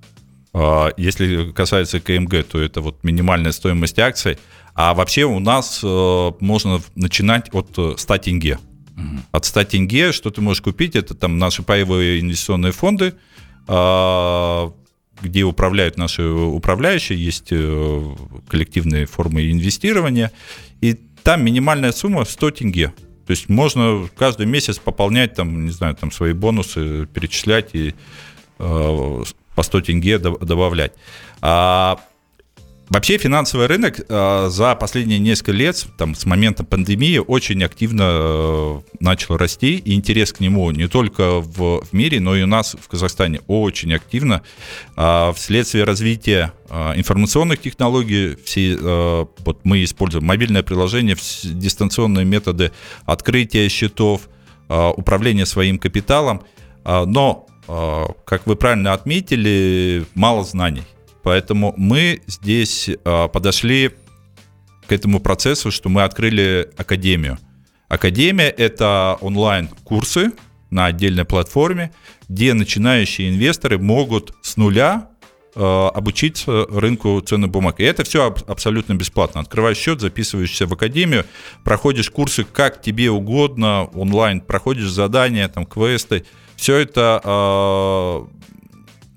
А, 0.52 0.90
Если 0.96 1.52
касается 1.52 2.00
КМГ, 2.00 2.44
то 2.44 2.58
это 2.58 2.80
вот 2.80 3.04
минимальная 3.04 3.52
стоимость 3.52 3.98
акций. 3.98 4.38
А 4.74 4.94
вообще 4.94 5.24
у 5.24 5.38
нас 5.38 5.80
э, 5.82 6.32
можно 6.40 6.80
начинать 6.94 7.54
от 7.54 7.78
э, 7.78 7.94
100 7.96 8.18
тенге. 8.18 8.58
От 9.30 9.44
100 9.44 9.64
тенге, 9.64 10.12
что 10.12 10.30
ты 10.30 10.40
можешь 10.40 10.62
купить, 10.62 10.96
это 10.96 11.14
там 11.14 11.38
наши 11.38 11.62
паевые 11.62 12.20
инвестиционные 12.20 12.72
фонды, 12.72 13.14
а, 13.68 14.72
где 15.22 15.42
управляют 15.44 15.96
наши 15.96 16.22
управляющие, 16.24 17.22
есть 17.22 17.48
э, 17.50 18.14
коллективные 18.48 19.06
формы 19.06 19.50
инвестирования, 19.50 20.30
и 20.80 20.94
там 21.22 21.44
минимальная 21.44 21.92
сумма 21.92 22.24
100 22.24 22.50
тенге. 22.52 22.92
То 23.26 23.32
есть 23.32 23.48
можно 23.48 24.08
каждый 24.16 24.46
месяц 24.46 24.78
пополнять 24.78 25.34
там, 25.34 25.64
не 25.64 25.72
знаю, 25.72 25.96
там 25.96 26.12
свои 26.12 26.32
бонусы, 26.32 27.06
перечислять 27.06 27.70
и 27.74 27.94
э, 28.58 29.24
по 29.54 29.62
100 29.62 29.80
тенге 29.80 30.18
до- 30.18 30.38
добавлять. 30.38 30.92
А 31.40 31.98
Вообще 32.88 33.18
финансовый 33.18 33.66
рынок 33.66 34.00
э, 34.08 34.48
за 34.48 34.76
последние 34.76 35.18
несколько 35.18 35.50
лет, 35.50 35.86
там, 35.98 36.14
с 36.14 36.24
момента 36.24 36.62
пандемии, 36.62 37.18
очень 37.18 37.64
активно 37.64 38.02
э, 38.04 38.80
начал 39.00 39.36
расти, 39.36 39.76
и 39.76 39.92
интерес 39.94 40.32
к 40.32 40.38
нему 40.38 40.70
не 40.70 40.86
только 40.86 41.40
в, 41.40 41.84
в 41.84 41.92
мире, 41.92 42.20
но 42.20 42.36
и 42.36 42.42
у 42.44 42.46
нас 42.46 42.76
в 42.80 42.86
Казахстане 42.86 43.40
очень 43.48 43.92
активно. 43.92 44.42
А 44.94 45.32
вследствие 45.32 45.82
развития 45.82 46.52
э, 46.70 46.92
информационных 46.94 47.60
технологий, 47.60 48.36
все, 48.44 48.76
э, 48.80 49.26
вот 49.38 49.64
мы 49.64 49.82
используем 49.82 50.24
мобильное 50.24 50.62
приложение, 50.62 51.16
дистанционные 51.42 52.24
методы 52.24 52.70
открытия 53.04 53.68
счетов, 53.68 54.28
э, 54.68 54.90
управления 54.96 55.44
своим 55.44 55.80
капиталом, 55.80 56.42
э, 56.84 57.04
но, 57.04 57.48
э, 57.66 58.04
как 58.24 58.46
вы 58.46 58.54
правильно 58.54 58.92
отметили, 58.92 60.06
мало 60.14 60.44
знаний. 60.44 60.84
Поэтому 61.26 61.74
мы 61.76 62.22
здесь 62.28 62.88
а, 63.04 63.26
подошли 63.26 63.90
к 64.86 64.92
этому 64.92 65.18
процессу, 65.18 65.72
что 65.72 65.88
мы 65.88 66.04
открыли 66.04 66.70
академию. 66.76 67.36
Академия– 67.88 68.48
это 68.56 69.18
онлайн-курсы 69.20 70.30
на 70.70 70.86
отдельной 70.86 71.24
платформе, 71.24 71.92
где 72.28 72.54
начинающие 72.54 73.28
инвесторы 73.28 73.76
могут 73.76 74.34
с 74.40 74.56
нуля 74.56 75.08
э, 75.56 75.60
обучиться 75.60 76.64
рынку 76.66 77.20
ценных 77.22 77.50
бумаг. 77.50 77.80
И 77.80 77.82
это 77.82 78.04
все 78.04 78.32
абсолютно 78.46 78.94
бесплатно. 78.94 79.40
Открываешь 79.40 79.78
счет, 79.78 80.00
записываешься 80.00 80.68
в 80.68 80.74
академию, 80.74 81.24
проходишь 81.64 82.08
курсы 82.08 82.44
как 82.44 82.80
тебе 82.80 83.10
угодно 83.10 83.86
онлайн, 83.94 84.40
проходишь 84.40 84.90
задания, 84.90 85.48
там, 85.48 85.66
квесты. 85.66 86.24
Все 86.54 86.76
это 86.76 87.20
э, 87.24 88.46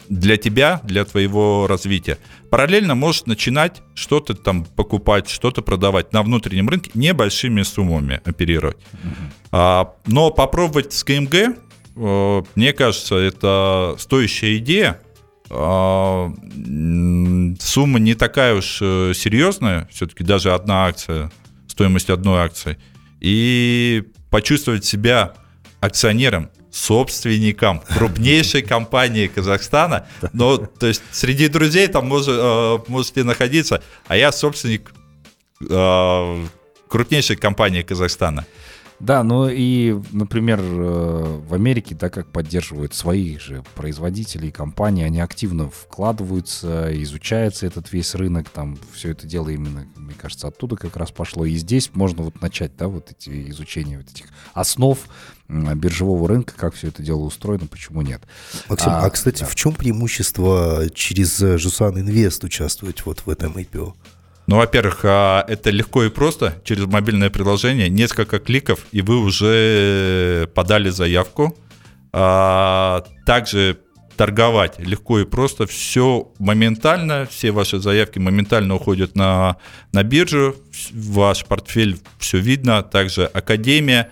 для 0.09 0.37
тебя, 0.37 0.81
для 0.83 1.05
твоего 1.05 1.67
развития. 1.67 2.17
Параллельно 2.49 2.95
можешь 2.95 3.25
начинать 3.25 3.81
что-то 3.93 4.33
там 4.33 4.65
покупать, 4.65 5.29
что-то 5.29 5.61
продавать 5.61 6.13
на 6.13 6.23
внутреннем 6.23 6.67
рынке 6.67 6.91
небольшими 6.95 7.61
суммами 7.61 8.19
оперировать. 8.25 8.77
А, 9.51 9.93
но 10.07 10.31
попробовать 10.31 10.93
с 10.93 11.03
КМГ, 11.03 11.55
э, 11.95 12.43
мне 12.55 12.73
кажется, 12.73 13.15
это 13.15 13.95
стоящая 13.99 14.57
идея. 14.57 14.99
М, 15.51 17.57
сумма 17.59 17.99
не 17.99 18.13
такая 18.13 18.55
уж 18.55 18.79
э, 18.81 19.13
серьезная, 19.15 19.87
все-таки 19.91 20.23
даже 20.23 20.53
одна 20.53 20.85
акция, 20.85 21.31
стоимость 21.67 22.09
одной 22.09 22.41
акции. 22.41 22.77
И 23.19 24.03
почувствовать 24.29 24.85
себя 24.85 25.33
акционером, 25.81 26.49
собственником 26.71 27.81
крупнейшей 27.97 28.61
компании 28.61 29.27
Казахстана. 29.27 30.07
Но, 30.33 30.57
то 30.57 30.87
есть, 30.87 31.01
среди 31.11 31.47
друзей 31.47 31.87
там 31.87 32.07
может, 32.07 32.35
э, 32.37 32.77
можете 32.87 33.23
находиться, 33.23 33.81
а 34.07 34.15
я 34.15 34.31
собственник 34.31 34.91
э, 35.69 36.45
крупнейшей 36.87 37.35
компании 37.35 37.81
Казахстана. 37.81 38.45
Да, 38.99 39.23
ну 39.23 39.47
и, 39.49 39.97
например, 40.11 40.59
э, 40.61 41.39
в 41.47 41.53
Америке, 41.53 41.95
так 41.95 42.13
как 42.13 42.27
поддерживают 42.31 42.93
своих 42.93 43.39
же 43.39 43.63
производителей, 43.75 44.51
компаний, 44.51 45.03
они 45.03 45.21
активно 45.21 45.69
вкладываются, 45.69 46.89
изучается 47.03 47.65
этот 47.65 47.93
весь 47.93 48.13
рынок, 48.15 48.49
там 48.49 48.77
все 48.93 49.11
это 49.11 49.25
дело 49.25 49.49
именно, 49.49 49.87
мне 49.95 50.13
кажется, 50.15 50.47
оттуда 50.47 50.75
как 50.75 50.97
раз 50.97 51.11
пошло. 51.11 51.45
И 51.45 51.55
здесь 51.55 51.91
можно 51.93 52.23
вот 52.23 52.41
начать, 52.41 52.75
да, 52.77 52.87
вот 52.89 53.11
эти 53.11 53.49
изучения 53.49 53.97
вот 53.97 54.09
этих 54.09 54.25
основ 54.53 54.99
биржевого 55.47 56.27
рынка, 56.27 56.53
как 56.55 56.75
все 56.75 56.89
это 56.89 57.01
дело 57.01 57.21
устроено, 57.21 57.67
почему 57.67 58.01
нет. 58.01 58.21
Максим, 58.67 58.91
а, 58.91 59.05
А, 59.05 59.09
кстати, 59.09 59.39
да. 59.39 59.45
в 59.45 59.55
чем 59.55 59.73
преимущество 59.73 60.83
через 60.93 61.41
э, 61.41 61.57
Жусан 61.57 61.99
Инвест 61.99 62.43
участвовать 62.43 63.05
вот 63.05 63.21
в 63.21 63.29
этом 63.29 63.57
IPO? 63.57 63.93
Ну, 64.49 64.55
во-первых, 64.55 65.01
а, 65.03 65.45
это 65.47 65.69
легко 65.69 66.05
и 66.05 66.09
просто 66.09 66.59
через 66.63 66.87
мобильное 66.87 67.29
приложение. 67.29 67.87
Несколько 67.87 68.39
кликов, 68.39 68.79
и 68.91 69.03
вы 69.03 69.19
уже 69.19 70.49
подали 70.55 70.89
заявку. 70.89 71.55
А, 72.11 73.05
Также 73.27 73.77
торговать 74.17 74.79
легко 74.79 75.19
и 75.19 75.25
просто. 75.25 75.67
Все 75.67 76.31
моментально, 76.39 77.27
все 77.29 77.51
ваши 77.51 77.77
заявки 77.77 78.17
моментально 78.17 78.73
уходят 78.73 79.15
на, 79.15 79.57
на 79.93 80.01
биржу. 80.01 80.55
Ваш 80.93 81.45
портфель 81.45 81.99
все 82.17 82.39
видно. 82.39 82.81
Также 82.81 83.25
Академия. 83.25 84.09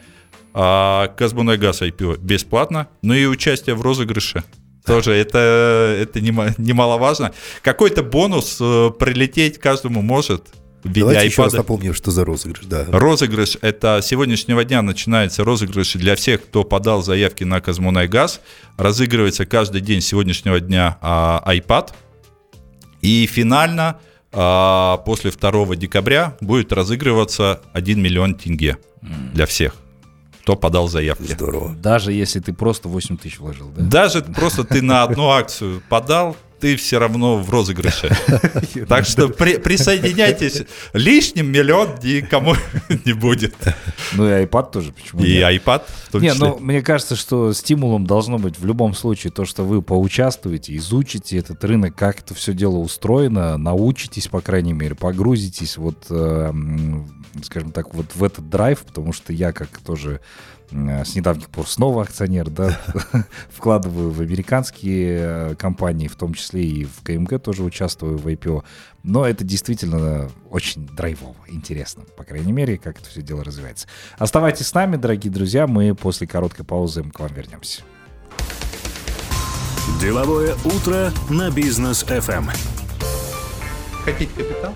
А 0.54 1.08
Казбунайгаз 1.18 1.82
IPO 1.82 2.20
бесплатно. 2.20 2.90
Ну 3.02 3.16
и 3.16 3.26
участие 3.26 3.74
в 3.74 3.82
розыгрыше. 3.82 4.44
Тоже 4.88 5.14
это, 5.14 5.98
это 6.02 6.20
нема- 6.20 6.54
немаловажно. 6.58 7.34
Какой-то 7.62 8.04
бонус 8.04 8.58
э, 8.60 8.92
прилететь 8.98 9.60
каждому 9.60 10.02
может 10.02 10.44
Давайте 10.84 11.26
еще 11.26 11.44
раз 11.44 11.54
iPad. 11.54 11.58
напомним, 11.58 11.94
что 11.94 12.12
за 12.12 12.24
розыгрыш. 12.24 12.66
Да. 12.66 12.86
Розыгрыш 12.90 13.58
это 13.62 14.00
с 14.02 14.08
сегодняшнего 14.08 14.64
дня 14.64 14.82
начинается 14.82 15.44
розыгрыш 15.44 15.94
для 15.94 16.16
всех, 16.16 16.44
кто 16.46 16.64
подал 16.64 17.04
заявки 17.04 17.44
на 17.44 17.60
Казмунайгаз. 17.60 18.40
Разыгрывается 18.78 19.46
каждый 19.46 19.82
день 19.82 20.02
с 20.02 20.08
сегодняшнего 20.08 20.60
дня 20.60 20.98
а, 21.02 21.44
iPad. 21.48 21.92
И 23.02 23.28
финально 23.28 24.00
а, 24.32 24.98
после 24.98 25.32
2 25.32 25.76
декабря 25.76 26.38
будет 26.42 26.72
разыгрываться 26.72 27.62
1 27.74 28.02
миллион 28.02 28.36
тенге 28.36 28.78
для 29.34 29.46
всех, 29.46 29.76
кто 30.48 30.56
подал 30.56 30.88
заявки. 30.88 31.34
Здорово. 31.34 31.76
Даже 31.76 32.14
если 32.14 32.40
ты 32.40 32.54
просто 32.54 32.88
8 32.88 33.18
тысяч 33.18 33.38
вложил, 33.38 33.70
да? 33.76 33.84
Даже 33.84 34.22
просто 34.22 34.64
ты 34.64 34.82
на 34.82 35.04
одну 35.04 35.28
акцию 35.28 35.82
подал, 35.90 36.38
ты 36.60 36.76
все 36.76 37.00
равно 37.00 37.38
в 37.38 37.50
розыгрыше. 37.50 38.10
Так 38.88 39.06
что 39.06 39.28
при- 39.30 39.58
присоединяйтесь. 39.58 40.64
Лишним 40.94 41.52
миллион 41.52 41.90
никому 42.04 42.56
не 43.06 43.14
будет. 43.14 43.56
Ну 44.14 44.28
и 44.28 44.44
iPad 44.46 44.72
тоже, 44.72 44.92
почему 44.92 45.24
И 45.24 45.38
iPad 45.40 45.84
Не, 46.14 46.34
ну, 46.34 46.58
мне 46.60 46.82
кажется, 46.82 47.16
что 47.16 47.54
стимулом 47.54 48.06
должно 48.06 48.38
быть 48.38 48.60
в 48.60 48.66
любом 48.66 48.94
случае 48.94 49.32
то, 49.32 49.46
что 49.46 49.64
вы 49.64 49.82
поучаствуете, 49.82 50.76
изучите 50.78 51.38
этот 51.38 51.64
рынок, 51.64 51.96
как 51.96 52.20
это 52.20 52.34
все 52.34 52.54
дело 52.54 52.78
устроено, 52.78 53.58
научитесь, 53.58 54.28
по 54.28 54.42
крайней 54.42 54.74
мере, 54.74 54.96
погрузитесь 54.96 55.78
вот, 55.78 56.06
э, 56.10 56.48
м, 56.50 57.26
скажем 57.44 57.72
так, 57.72 57.94
вот 57.94 58.08
в 58.16 58.24
этот 58.24 58.50
драйв, 58.50 58.80
потому 58.82 59.14
что 59.14 59.34
я 59.34 59.52
как 59.52 59.70
тоже 59.86 60.22
с 60.72 61.16
недавних 61.16 61.50
пор 61.50 61.68
снова 61.68 62.04
акционер, 62.04 62.50
да, 62.50 62.78
вкладываю 63.50 64.12
в 64.12 64.20
американские 64.22 65.20
э, 65.20 65.56
компании, 65.56 66.08
в 66.08 66.16
том 66.16 66.34
числе 66.34 66.64
и 66.64 66.86
в 66.86 67.04
КМГ 67.04 67.42
тоже 67.42 67.64
участвую 67.64 68.18
в 68.18 68.28
IPO. 68.28 68.64
Но 69.04 69.26
это 69.26 69.46
действительно 69.46 70.30
очень 70.50 70.86
драйвово, 70.86 71.38
интересно, 71.48 72.04
по 72.18 72.24
крайней 72.24 72.52
мере, 72.52 72.78
как 72.78 73.00
это 73.00 73.10
все 73.10 73.22
дело 73.22 73.44
развивается. 73.44 73.88
Оставайтесь 74.18 74.68
с 74.68 74.74
нами, 74.74 74.98
дорогие 74.98 75.32
друзья, 75.32 75.68
мы 75.68 75.96
после 75.96 76.28
короткой 76.28 76.66
паузы 76.66 77.04
к 77.04 77.20
вам 77.20 77.34
вернемся. 77.34 77.84
Деловое 80.02 80.56
утро 80.66 81.14
на 81.30 81.50
бизнес 81.50 82.04
FM. 82.04 82.52
Хотите 84.04 84.32
капитал? 84.34 84.74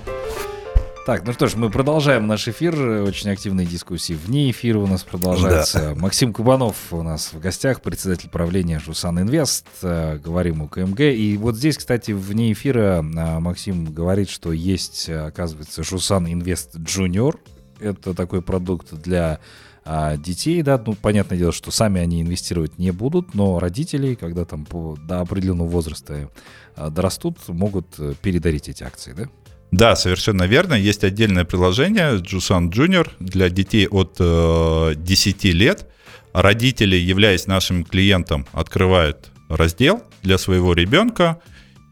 Так, 1.04 1.26
ну 1.26 1.34
что 1.34 1.48
ж, 1.48 1.56
мы 1.56 1.72
продолжаем 1.72 2.28
наш 2.28 2.48
эфир, 2.48 2.76
э, 2.76 3.02
очень 3.02 3.32
активные 3.32 3.66
дискуссии 3.66 4.14
вне 4.14 4.52
эфира 4.52 4.78
у 4.78 4.86
нас 4.86 5.04
продолжаются. 5.04 5.96
Максим 5.96 6.32
Кубанов 6.32 6.94
у 6.94 7.02
нас 7.02 7.34
в 7.34 7.40
гостях, 7.40 7.82
председатель 7.82 8.30
правления 8.30 8.78
Жусан 8.80 9.20
Инвест, 9.20 9.66
Э, 9.82 10.20
говорим 10.24 10.62
о 10.62 10.68
КМГ. 10.68 11.00
И 11.00 11.38
вот 11.38 11.56
здесь, 11.56 11.78
кстати, 11.78 12.12
вне 12.12 12.52
эфира 12.54 13.00
а, 13.00 13.40
Максим 13.40 13.86
говорит, 13.86 14.30
что 14.30 14.52
есть, 14.52 15.10
э, 15.10 15.26
оказывается, 15.26 15.84
Жусан 15.84 16.32
Инвест 16.32 16.78
Junior. 16.78 17.40
Это 17.80 18.14
такой 18.14 18.44
продукт 18.44 18.94
для 18.94 19.40
а, 19.84 20.18
детей, 20.18 20.62
да, 20.62 20.82
ну, 20.86 20.94
понятное 20.94 21.38
дело, 21.38 21.52
что 21.52 21.72
сами 21.72 22.00
они 22.00 22.22
инвестировать 22.22 22.78
не 22.78 22.92
будут, 22.92 23.34
но 23.34 23.58
родители, 23.58 24.14
когда 24.14 24.46
там 24.46 24.66
по, 24.66 24.96
до 24.96 25.22
определенного 25.22 25.68
возраста 25.68 26.30
дорастут, 26.78 27.38
могут 27.48 27.88
э, 27.98 28.14
передарить 28.22 28.70
эти 28.70 28.84
акции, 28.84 29.14
да? 29.14 29.26
Да, 29.72 29.96
совершенно 29.96 30.44
верно. 30.44 30.74
Есть 30.74 31.04
отдельное 31.04 31.46
приложение 31.46 32.18
Jusan 32.18 32.70
Junior 32.70 33.10
для 33.20 33.50
детей 33.50 33.88
от 33.88 34.18
э, 34.20 34.94
10 34.96 35.44
лет. 35.46 35.88
Родители, 36.34 36.96
являясь 36.98 37.48
нашим 37.48 37.86
клиентом, 37.86 38.46
открывают 38.52 39.32
раздел 39.48 40.04
для 40.24 40.38
своего 40.38 40.74
ребенка 40.74 41.42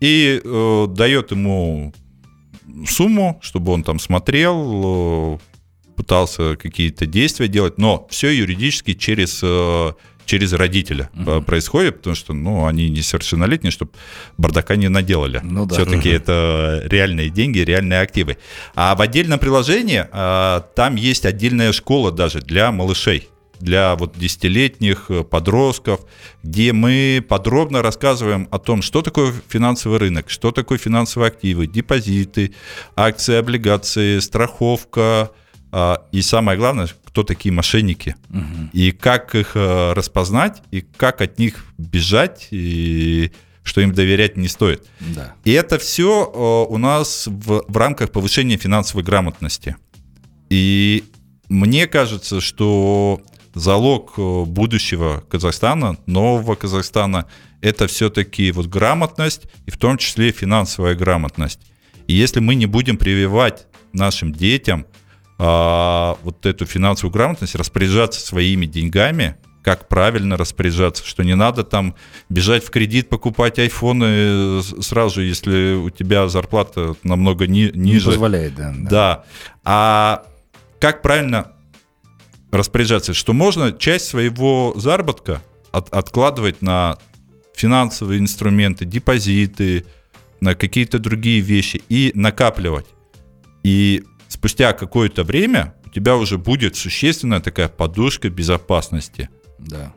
и 0.02 0.42
э, 0.44 0.88
дает 0.89 1.32
ему 1.32 1.94
сумму, 2.88 3.39
чтобы 3.42 3.72
он 3.72 3.84
там 3.84 4.00
смотрел, 4.00 5.36
э, 5.36 5.38
пытался 5.96 6.56
какие-то 6.56 7.06
действия 7.06 7.48
делать, 7.48 7.78
но 7.78 8.08
все 8.10 8.30
юридически 8.30 8.94
через 8.94 9.39
э, 9.44 9.94
через 10.30 10.54
родителя 10.54 11.10
uh-huh. 11.15 11.42
происходит, 11.42 11.98
потому 11.98 12.15
что, 12.15 12.34
ну, 12.34 12.68
они 12.68 12.88
несовершеннолетние, 12.89 13.72
чтобы 13.72 13.92
бардака 14.38 14.76
не 14.76 14.88
наделали. 14.88 15.42
Ну, 15.44 15.65
да. 15.65 15.76
Все-таки 15.76 16.10
uh-huh. 16.10 16.18
это 16.18 16.84
реальные 16.86 17.30
деньги, 17.30 17.60
реальные 17.60 18.02
активы. 18.02 18.38
А 18.76 18.96
в 18.96 19.02
отдельном 19.02 19.39
приложении 19.39 20.06
а, 20.12 20.62
там 20.76 20.96
есть 20.96 21.26
отдельная 21.26 21.72
школа 21.72 22.12
даже 22.12 22.42
для 22.42 22.72
малышей 22.72 23.28
для 23.60 23.98
вот 23.98 24.18
десятилетних 24.18 25.08
э, 25.10 25.26
подростков, 25.26 26.00
где 26.44 26.72
мы 26.72 27.22
подробно 27.28 27.82
рассказываем 27.82 28.48
о 28.52 28.58
том, 28.58 28.82
что 28.82 29.02
такое 29.02 29.34
финансовый 29.50 30.00
рынок, 30.00 30.30
что 30.30 30.52
такое 30.52 30.78
финансовые 30.78 31.28
активы, 31.28 31.68
депозиты, 31.68 32.54
акции, 32.96 33.36
облигации, 33.36 34.20
страховка, 34.20 35.32
и 36.12 36.22
самое 36.22 36.58
главное, 36.58 36.88
кто 37.10 37.24
такие 37.24 37.52
мошенники, 37.52 38.15
угу. 38.30 38.69
и 38.72 38.91
как 38.91 39.34
их 39.34 39.52
э, 39.56 39.93
распознать, 39.93 40.62
и 40.69 40.82
как 40.82 41.22
от 41.22 41.39
них 41.39 41.65
бежать, 41.80 42.48
и 42.52 43.32
что 43.63 43.82
им 43.82 43.93
доверять 43.93 44.38
не 44.38 44.48
стоит. 44.48 44.86
Да. 45.00 45.34
И 45.43 45.52
это 45.52 45.80
все 45.80 46.24
э, 46.24 46.72
у 46.72 46.78
нас 46.78 47.26
в, 47.26 47.65
в 47.67 47.78
рамках 47.78 48.12
повышения 48.12 48.58
финансовой 48.58 49.04
грамотности. 49.04 49.76
И 50.52 51.04
мне 51.50 51.88
кажется, 51.88 52.41
что 52.41 53.22
залог 53.56 54.13
э, 54.17 54.43
будущего 54.45 55.24
Казахстана, 55.30 55.98
нового 56.06 56.54
Казахстана, 56.54 57.26
это 57.62 57.88
все-таки 57.88 58.52
вот 58.52 58.67
грамотность, 58.67 59.43
и 59.65 59.72
в 59.72 59.78
том 59.78 59.98
числе 59.98 60.32
финансовая 60.32 60.93
грамотность. 60.93 61.60
И 62.06 62.13
если 62.13 62.39
мы 62.39 62.54
не 62.54 62.67
будем 62.67 62.98
прививать 62.98 63.65
нашим 63.93 64.32
детям 64.32 64.86
а, 65.39 66.17
вот 66.23 66.45
эту 66.45 66.65
финансовую 66.65 67.13
грамотность, 67.13 67.56
распоряжаться 67.56 68.19
своими 68.19 68.65
деньгами, 68.65 69.38
как 69.63 69.88
правильно 69.88 70.36
распоряжаться, 70.36 71.06
что 71.06 71.23
не 71.23 71.36
надо 71.36 71.63
там 71.63 71.95
бежать 72.28 72.63
в 72.63 72.69
кредит, 72.69 73.08
покупать 73.08 73.58
айфоны 73.58 74.62
сразу 74.62 75.15
же, 75.15 75.23
если 75.23 75.73
у 75.75 75.89
тебя 75.89 76.28
зарплата 76.28 76.95
намного 77.04 77.47
ни, 77.47 77.71
ниже. 77.73 78.08
Не 78.08 78.12
позволяет, 78.13 78.56
да. 78.56 78.73
Да. 78.75 78.89
да. 78.89 79.23
А 79.63 80.25
как 80.80 81.02
правильно 81.02 81.54
распоряжаться, 82.52 83.13
что 83.13 83.34
можно 83.34 83.71
часть 83.71 84.08
своего 84.08 84.73
заработка 84.75 85.41
от, 85.71 85.89
откладывать 85.93 86.62
на 86.62 86.97
финансовые 87.54 88.19
инструменты, 88.19 88.86
депозиты, 88.86 89.86
на 90.41 90.56
какие-то 90.56 90.99
другие 90.99 91.41
вещи 91.41 91.82
и 91.89 92.12
накапливать. 92.13 92.88
И 93.63 94.04
спустя 94.30 94.72
какое-то 94.72 95.26
время 95.26 95.76
у 95.86 95.89
тебя 95.89 96.15
уже 96.15 96.38
будет 96.38 96.78
существенная 96.78 97.42
такая 97.42 97.68
подушка 97.68 98.30
безопасности. 98.30 99.30
Да. 99.58 99.94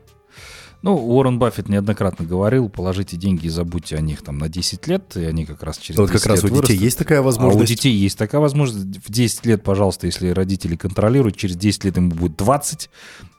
Ну, 0.82 0.96
Уоррен 0.96 1.38
Баффет 1.38 1.68
неоднократно 1.68 2.26
говорил, 2.26 2.68
положите 2.68 3.16
деньги 3.16 3.46
и 3.46 3.48
забудьте 3.48 3.96
о 3.96 4.00
них 4.00 4.22
там 4.22 4.38
на 4.38 4.48
10 4.48 4.88
лет, 4.88 5.16
и 5.16 5.24
они 5.24 5.46
как 5.46 5.62
раз 5.62 5.78
через 5.78 5.96
вот 5.96 6.10
как 6.10 6.26
раз 6.26 6.40
у 6.42 6.48
вырастут. 6.48 6.66
детей 6.66 6.84
есть 6.84 6.98
такая 6.98 7.22
возможность? 7.22 7.60
А 7.60 7.62
у 7.62 7.66
детей 7.66 7.94
есть 7.94 8.18
такая 8.18 8.40
возможность. 8.40 8.98
В 9.06 9.08
10 9.08 9.46
лет, 9.46 9.62
пожалуйста, 9.62 10.06
если 10.06 10.30
родители 10.30 10.74
контролируют, 10.74 11.36
через 11.36 11.54
10 11.54 11.84
лет 11.84 11.96
ему 11.98 12.10
будет 12.10 12.36
20, 12.36 12.90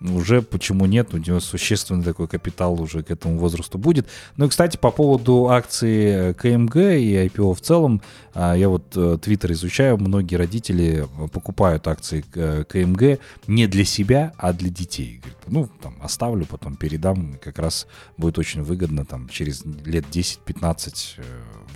уже 0.03 0.41
почему 0.41 0.85
нет, 0.85 1.13
у 1.13 1.17
него 1.17 1.39
существенный 1.39 2.03
такой 2.03 2.27
капитал 2.27 2.79
уже 2.81 3.03
к 3.03 3.11
этому 3.11 3.37
возрасту 3.37 3.77
будет. 3.77 4.07
Ну 4.37 4.45
и, 4.45 4.49
кстати, 4.49 4.77
по 4.77 4.91
поводу 4.91 5.49
акции 5.49 6.33
КМГ 6.33 6.75
и 6.75 7.27
IPO 7.27 7.53
в 7.53 7.61
целом, 7.61 8.01
а, 8.33 8.55
я 8.55 8.69
вот 8.69 8.95
э, 8.95 9.17
Твиттер 9.21 9.51
изучаю, 9.53 9.97
многие 9.97 10.35
родители 10.35 11.07
покупают 11.31 11.87
акции 11.87 12.21
КМГ 12.21 13.19
не 13.47 13.67
для 13.67 13.85
себя, 13.85 14.33
а 14.37 14.53
для 14.53 14.69
детей. 14.69 15.19
Говорят, 15.19 15.39
ну, 15.47 15.69
там, 15.81 15.95
оставлю, 16.01 16.45
потом 16.45 16.75
передам, 16.75 17.37
как 17.41 17.59
раз 17.59 17.87
будет 18.17 18.37
очень 18.37 18.63
выгодно, 18.63 19.05
там, 19.05 19.29
через 19.29 19.63
лет 19.85 20.05
10-15 20.11 21.15
э, 21.17 21.23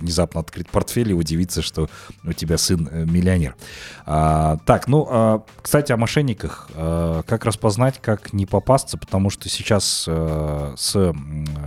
внезапно 0.00 0.40
открыть 0.40 0.68
портфель 0.68 1.10
и 1.10 1.14
удивиться, 1.14 1.62
что 1.62 1.88
у 2.24 2.32
тебя 2.32 2.58
сын 2.58 2.88
э, 2.90 3.04
миллионер. 3.04 3.56
А, 4.06 4.58
так, 4.64 4.88
ну, 4.88 5.06
а, 5.08 5.42
кстати, 5.60 5.92
о 5.92 5.96
мошенниках. 5.96 6.70
А, 6.74 7.22
как 7.22 7.44
распознать, 7.44 8.00
как 8.00 8.17
не 8.32 8.46
попасться, 8.46 8.98
потому 8.98 9.30
что 9.30 9.48
сейчас 9.48 10.06
а, 10.08 10.74
с 10.76 10.94
а, 10.96 11.12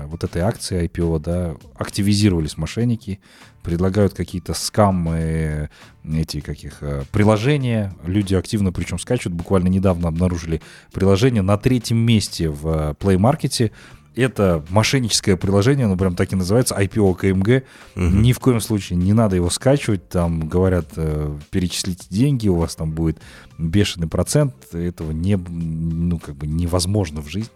вот 0.06 0.24
этой 0.24 0.42
акцией 0.42 0.88
IPO, 0.88 1.20
да, 1.20 1.56
активизировались 1.76 2.58
мошенники, 2.58 3.20
предлагают 3.64 4.14
какие-то 4.14 4.54
скамы, 4.54 5.70
эти 6.04 6.40
каких 6.40 6.82
приложения. 7.12 7.94
Люди 8.04 8.34
активно 8.34 8.72
причем 8.72 8.98
скачут. 8.98 9.34
Буквально 9.34 9.68
недавно 9.68 10.08
обнаружили 10.08 10.62
приложение 10.92 11.44
на 11.44 11.58
третьем 11.58 11.98
месте 11.98 12.50
в 12.50 12.96
Play 13.00 13.18
Market 13.18 13.72
это 14.16 14.64
мошенническое 14.70 15.38
приложение, 15.38 15.86
оно 15.86 15.96
прям 15.96 16.16
так 16.16 16.32
и 16.34 16.36
называется, 16.36 16.76
IPO 16.76 17.16
КМГ. 17.16 17.64
Угу. 17.96 18.04
Ни 18.04 18.34
в 18.34 18.40
коем 18.40 18.60
случае 18.60 18.98
не 18.98 19.14
надо 19.14 19.36
его 19.36 19.50
скачивать. 19.50 20.08
Там 20.10 20.48
говорят, 20.48 20.88
э, 20.96 21.38
перечислите 21.50 22.06
деньги, 22.10 22.48
у 22.48 22.56
вас 22.56 22.76
там 22.76 22.92
будет 22.92 23.20
бешеный 23.58 24.08
процент. 24.08 24.54
Этого 24.74 25.12
не, 25.12 25.38
ну, 25.38 26.20
как 26.20 26.36
бы 26.36 26.48
невозможно 26.48 27.22
в 27.22 27.30
жизни. 27.30 27.52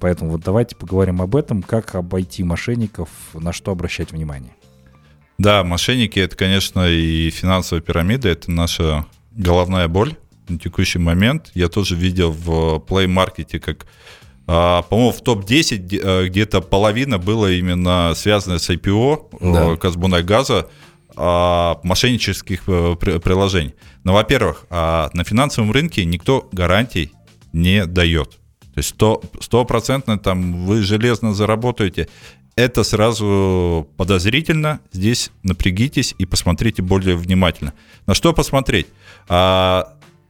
Поэтому 0.00 0.32
вот 0.32 0.42
давайте 0.42 0.74
поговорим 0.74 1.22
об 1.22 1.36
этом, 1.36 1.62
как 1.62 1.94
обойти 1.94 2.42
мошенников, 2.42 3.08
на 3.34 3.52
что 3.52 3.70
обращать 3.70 4.10
внимание. 4.10 4.52
Да, 5.38 5.62
мошенники 5.62 6.18
это, 6.18 6.36
конечно, 6.36 6.88
и 6.88 7.30
финансовая 7.30 7.82
пирамида, 7.82 8.28
это 8.28 8.50
наша 8.50 9.06
головная 9.32 9.88
боль 9.88 10.16
на 10.48 10.58
текущий 10.58 10.98
момент. 10.98 11.50
Я 11.54 11.68
тоже 11.68 11.94
видел 11.96 12.32
в 12.32 12.82
Play 12.86 13.06
Market, 13.06 13.58
как 13.60 13.86
по-моему, 14.46 15.12
в 15.12 15.20
топ-10 15.22 16.00
э, 16.02 16.28
где-то 16.28 16.60
половина 16.60 17.18
было 17.18 17.50
именно 17.52 18.12
связано 18.14 18.58
с 18.58 18.68
IPO 18.68 19.28
э, 19.40 19.52
да. 19.52 19.76
Казбунайгаза 19.76 20.68
а, 21.14 21.78
мошеннических 21.82 22.62
э, 22.66 22.96
приложений. 22.96 23.74
Но, 24.04 24.14
во-первых, 24.14 24.64
а, 24.70 25.10
на 25.12 25.24
финансовом 25.24 25.70
рынке 25.70 26.04
никто 26.04 26.48
гарантий 26.52 27.12
не 27.52 27.84
дает. 27.86 28.38
То 28.74 28.78
есть 28.78 28.94
стопроцентно 29.40 30.18
там 30.18 30.64
вы 30.64 30.82
железно 30.82 31.34
заработаете. 31.34 32.08
Это 32.56 32.82
сразу 32.82 33.88
подозрительно. 33.98 34.80
Здесь 34.92 35.30
напрягитесь 35.42 36.14
и 36.16 36.24
посмотрите 36.24 36.80
более 36.80 37.16
внимательно. 37.16 37.74
На 38.06 38.14
что 38.14 38.32
посмотреть? 38.32 38.86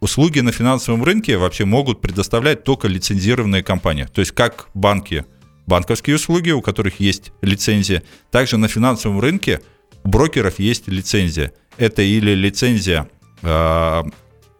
Услуги 0.02 0.40
на 0.40 0.50
финансовом 0.50 1.04
рынке 1.04 1.36
вообще 1.36 1.64
могут 1.64 2.00
предоставлять 2.00 2.64
только 2.64 2.88
лицензированные 2.88 3.62
компании. 3.62 4.08
То 4.12 4.20
есть 4.20 4.32
как 4.32 4.66
банки, 4.74 5.24
банковские 5.66 6.16
услуги, 6.16 6.50
у 6.50 6.60
которых 6.60 6.98
есть 6.98 7.32
лицензия, 7.40 8.02
также 8.32 8.56
на 8.56 8.66
финансовом 8.66 9.20
рынке 9.20 9.60
у 10.02 10.08
брокеров 10.08 10.58
есть 10.58 10.88
лицензия. 10.88 11.52
Это 11.76 12.02
или 12.02 12.32
лицензия 12.34 13.08
э, 13.42 14.02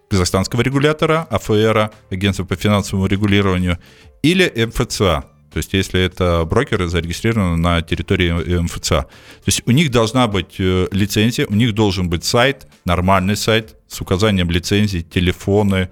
казахстанского 0.09 0.61
регулятора, 0.61 1.27
АФР, 1.29 1.91
Агентства 2.11 2.45
по 2.45 2.55
финансовому 2.55 3.07
регулированию, 3.07 3.79
или 4.23 4.49
МФЦА, 4.65 5.25
то 5.53 5.59
есть 5.59 5.73
если 5.73 6.01
это 6.01 6.45
брокеры 6.45 6.89
зарегистрированы 6.89 7.57
на 7.57 7.83
территории 7.83 8.59
МФЦА. 8.61 9.03
То 9.03 9.09
есть 9.47 9.63
у 9.67 9.71
них 9.71 9.91
должна 9.91 10.27
быть 10.27 10.57
э, 10.59 10.89
лицензия, 10.91 11.47
у 11.47 11.55
них 11.55 11.75
должен 11.75 12.09
быть 12.09 12.25
сайт, 12.25 12.67
нормальный 12.85 13.37
сайт 13.37 13.77
с 13.87 14.01
указанием 14.01 14.51
лицензии, 14.51 15.01
телефоны. 15.01 15.91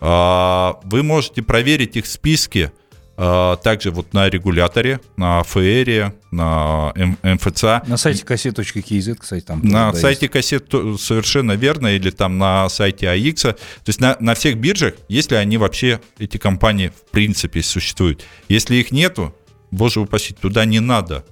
А, 0.00 0.80
вы 0.84 1.02
можете 1.02 1.42
проверить 1.42 1.96
их 1.96 2.06
списки 2.06 2.70
а, 2.70 2.81
также 3.16 3.90
вот 3.90 4.14
на 4.14 4.28
регуляторе, 4.28 5.00
на 5.16 5.42
ФЭРе, 5.42 6.14
на 6.30 6.92
МФЦ. 7.22 7.86
На 7.86 7.96
сайте 7.96 8.24
кассет.кз, 8.24 9.18
кстати, 9.18 9.44
там. 9.44 9.60
На 9.62 9.92
сайте 9.92 10.26
есть. 10.26 10.32
кассет 10.32 10.70
совершенно 10.98 11.52
верно, 11.52 11.88
или 11.88 12.10
там 12.10 12.38
на 12.38 12.68
сайте 12.68 13.08
АИК. 13.08 13.40
То 13.40 13.56
есть 13.86 14.00
на, 14.00 14.16
на 14.18 14.34
всех 14.34 14.56
биржах, 14.56 14.94
если 15.08 15.34
они 15.34 15.58
вообще, 15.58 16.00
эти 16.18 16.38
компании 16.38 16.88
в 16.88 17.10
принципе 17.10 17.62
существуют. 17.62 18.24
Если 18.48 18.76
их 18.76 18.92
нету, 18.92 19.34
боже 19.70 20.00
упаси, 20.00 20.34
туда 20.34 20.64
не 20.64 20.80
надо. 20.80 21.24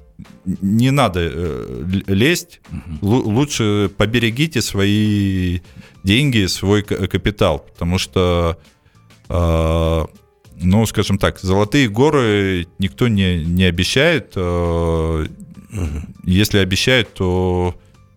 Не 0.44 0.90
надо 0.90 1.20
э, 1.22 1.84
лезть, 2.06 2.60
угу. 3.00 3.16
лучше 3.30 3.90
поберегите 3.96 4.60
свои 4.60 5.60
деньги, 6.04 6.44
свой 6.46 6.82
капитал, 6.82 7.60
потому 7.60 7.96
что 7.96 8.58
э, 9.30 10.04
ну, 10.60 10.86
скажем 10.86 11.18
так, 11.18 11.40
золотые 11.40 11.88
горы 11.88 12.66
никто 12.78 13.08
не, 13.08 13.44
не 13.44 13.64
обещает. 13.64 14.32
Э, 14.36 15.26
если 16.24 16.58
обещают, 16.58 17.14
то, 17.14 17.74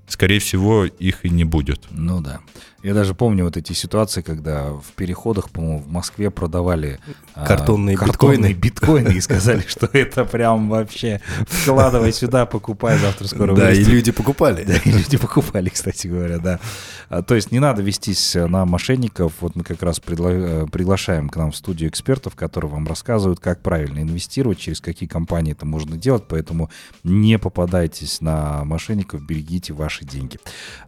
скорее 0.08 0.40
всего, 0.40 0.86
их 0.86 1.26
и 1.26 1.30
не 1.30 1.44
будет. 1.44 1.82
Ну 1.92 2.22
да. 2.22 2.40
Я 2.84 2.94
даже 2.94 3.16
помню 3.16 3.46
вот 3.46 3.56
эти 3.56 3.72
ситуации, 3.72 4.22
когда 4.22 4.72
в 4.74 4.92
переходах, 4.98 5.50
по-моему, 5.50 5.80
в 5.80 5.88
Москве 5.88 6.30
продавали 6.30 7.00
а, 7.34 7.46
Картонные 7.46 7.96
картонные 7.96 8.54
биткоины 8.54 9.14
и 9.14 9.22
сказали, 9.22 9.62
что 9.68 9.90
это 9.94 10.26
прям 10.26 10.68
вообще 10.68 11.22
вкладывай 11.48 12.12
сюда, 12.12 12.46
покупай, 12.46 12.98
завтра 12.98 13.28
скоро 13.28 13.56
Да, 13.56 13.72
и 13.72 13.86
люди 13.86 14.12
покупали. 14.12 14.66
Да, 14.74 14.76
и 14.76 14.92
люди 14.92 15.18
покупали, 15.18 15.70
кстати 15.70 16.08
говоря, 16.08 16.40
да. 16.40 16.60
А, 17.08 17.24
То 17.24 17.36
есть 17.36 17.52
не 17.54 17.60
надо 17.60 17.82
вестись 17.82 18.36
на 18.36 18.66
мошенников. 18.66 19.34
Вот 19.40 19.56
мы 19.56 19.64
как 19.64 19.82
раз 19.82 20.00
э, 20.06 20.66
приглашаем 20.70 21.30
к 21.30 21.38
нам 21.38 21.52
в 21.52 21.56
студию 21.56 21.90
экспертов, 21.90 22.36
которые 22.36 22.70
вам 22.70 22.86
рассказывают, 22.86 23.40
как 23.40 23.62
правильно 23.62 24.00
инвестировать, 24.00 24.58
через 24.60 24.82
какие 24.82 25.08
компании 25.08 25.54
это 25.54 25.66
можно 25.66 25.96
делать. 25.96 26.26
Поэтому 26.28 26.70
не 27.06 27.40
попадайтесь 27.40 28.20
на 28.20 28.66
мошенников, 28.66 29.22
берегите 29.22 29.72
ваши 29.72 30.04
деньги. 30.04 30.38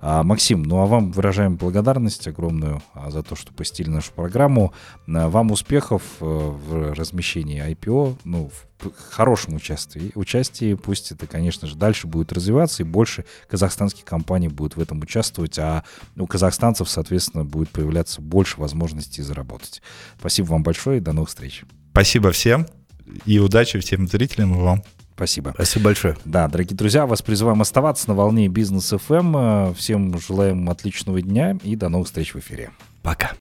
А, 0.01 0.23
Максим, 0.23 0.63
ну 0.63 0.79
а 0.79 0.88
вам 0.88 1.12
выражаем 1.12 1.55
благодарность 1.55 1.85
огромную 2.28 2.82
а, 2.93 3.12
за 3.12 3.24
то, 3.24 3.36
что 3.36 3.54
посетили 3.54 3.89
нашу 3.89 4.12
программу. 4.12 4.74
Вам 5.08 5.52
успехов 5.52 6.02
э, 6.19 6.26
в 6.26 6.93
размещении 6.93 7.63
IPO, 7.71 8.17
ну, 8.24 8.50
в 8.50 8.91
хорошем 9.10 9.56
участии, 9.56 10.12
участии. 10.15 10.74
Пусть 10.74 11.12
это, 11.12 11.28
конечно 11.28 11.67
же, 11.67 11.76
дальше 11.76 12.08
будет 12.08 12.34
развиваться, 12.34 12.84
и 12.84 12.86
больше 12.86 13.26
казахстанских 13.48 14.06
компаний 14.06 14.48
будет 14.48 14.76
в 14.76 14.82
этом 14.82 15.02
участвовать, 15.02 15.58
а 15.60 15.84
у 16.17 16.28
казахстанцев, 16.28 16.89
соответственно, 16.89 17.45
будет 17.45 17.69
появляться 17.69 18.21
больше 18.21 18.60
возможностей 18.60 19.21
заработать. 19.21 19.82
Спасибо 20.19 20.48
вам 20.48 20.63
большое 20.63 20.98
и 20.98 21.02
до 21.02 21.13
новых 21.13 21.30
встреч. 21.30 21.63
Спасибо 21.91 22.32
всем 22.32 22.67
и 23.26 23.39
удачи 23.39 23.80
всем 23.80 24.08
зрителям 24.08 24.56
и 24.56 24.58
вам. 24.58 24.84
Спасибо. 25.15 25.51
Спасибо 25.56 25.86
большое. 25.86 26.17
Да, 26.25 26.47
дорогие 26.47 26.75
друзья, 26.75 27.06
вас 27.06 27.21
призываем 27.21 27.62
оставаться 27.62 28.10
на 28.10 28.15
волне 28.15 28.49
бизнес 28.49 28.91
FM. 28.91 29.73
Всем 29.75 30.19
желаем 30.19 30.69
отличного 30.69 31.21
дня 31.21 31.58
и 31.63 31.75
до 31.75 31.88
новых 31.89 32.08
встреч 32.08 32.34
в 32.34 32.39
эфире. 32.39 32.71
Пока. 33.01 33.32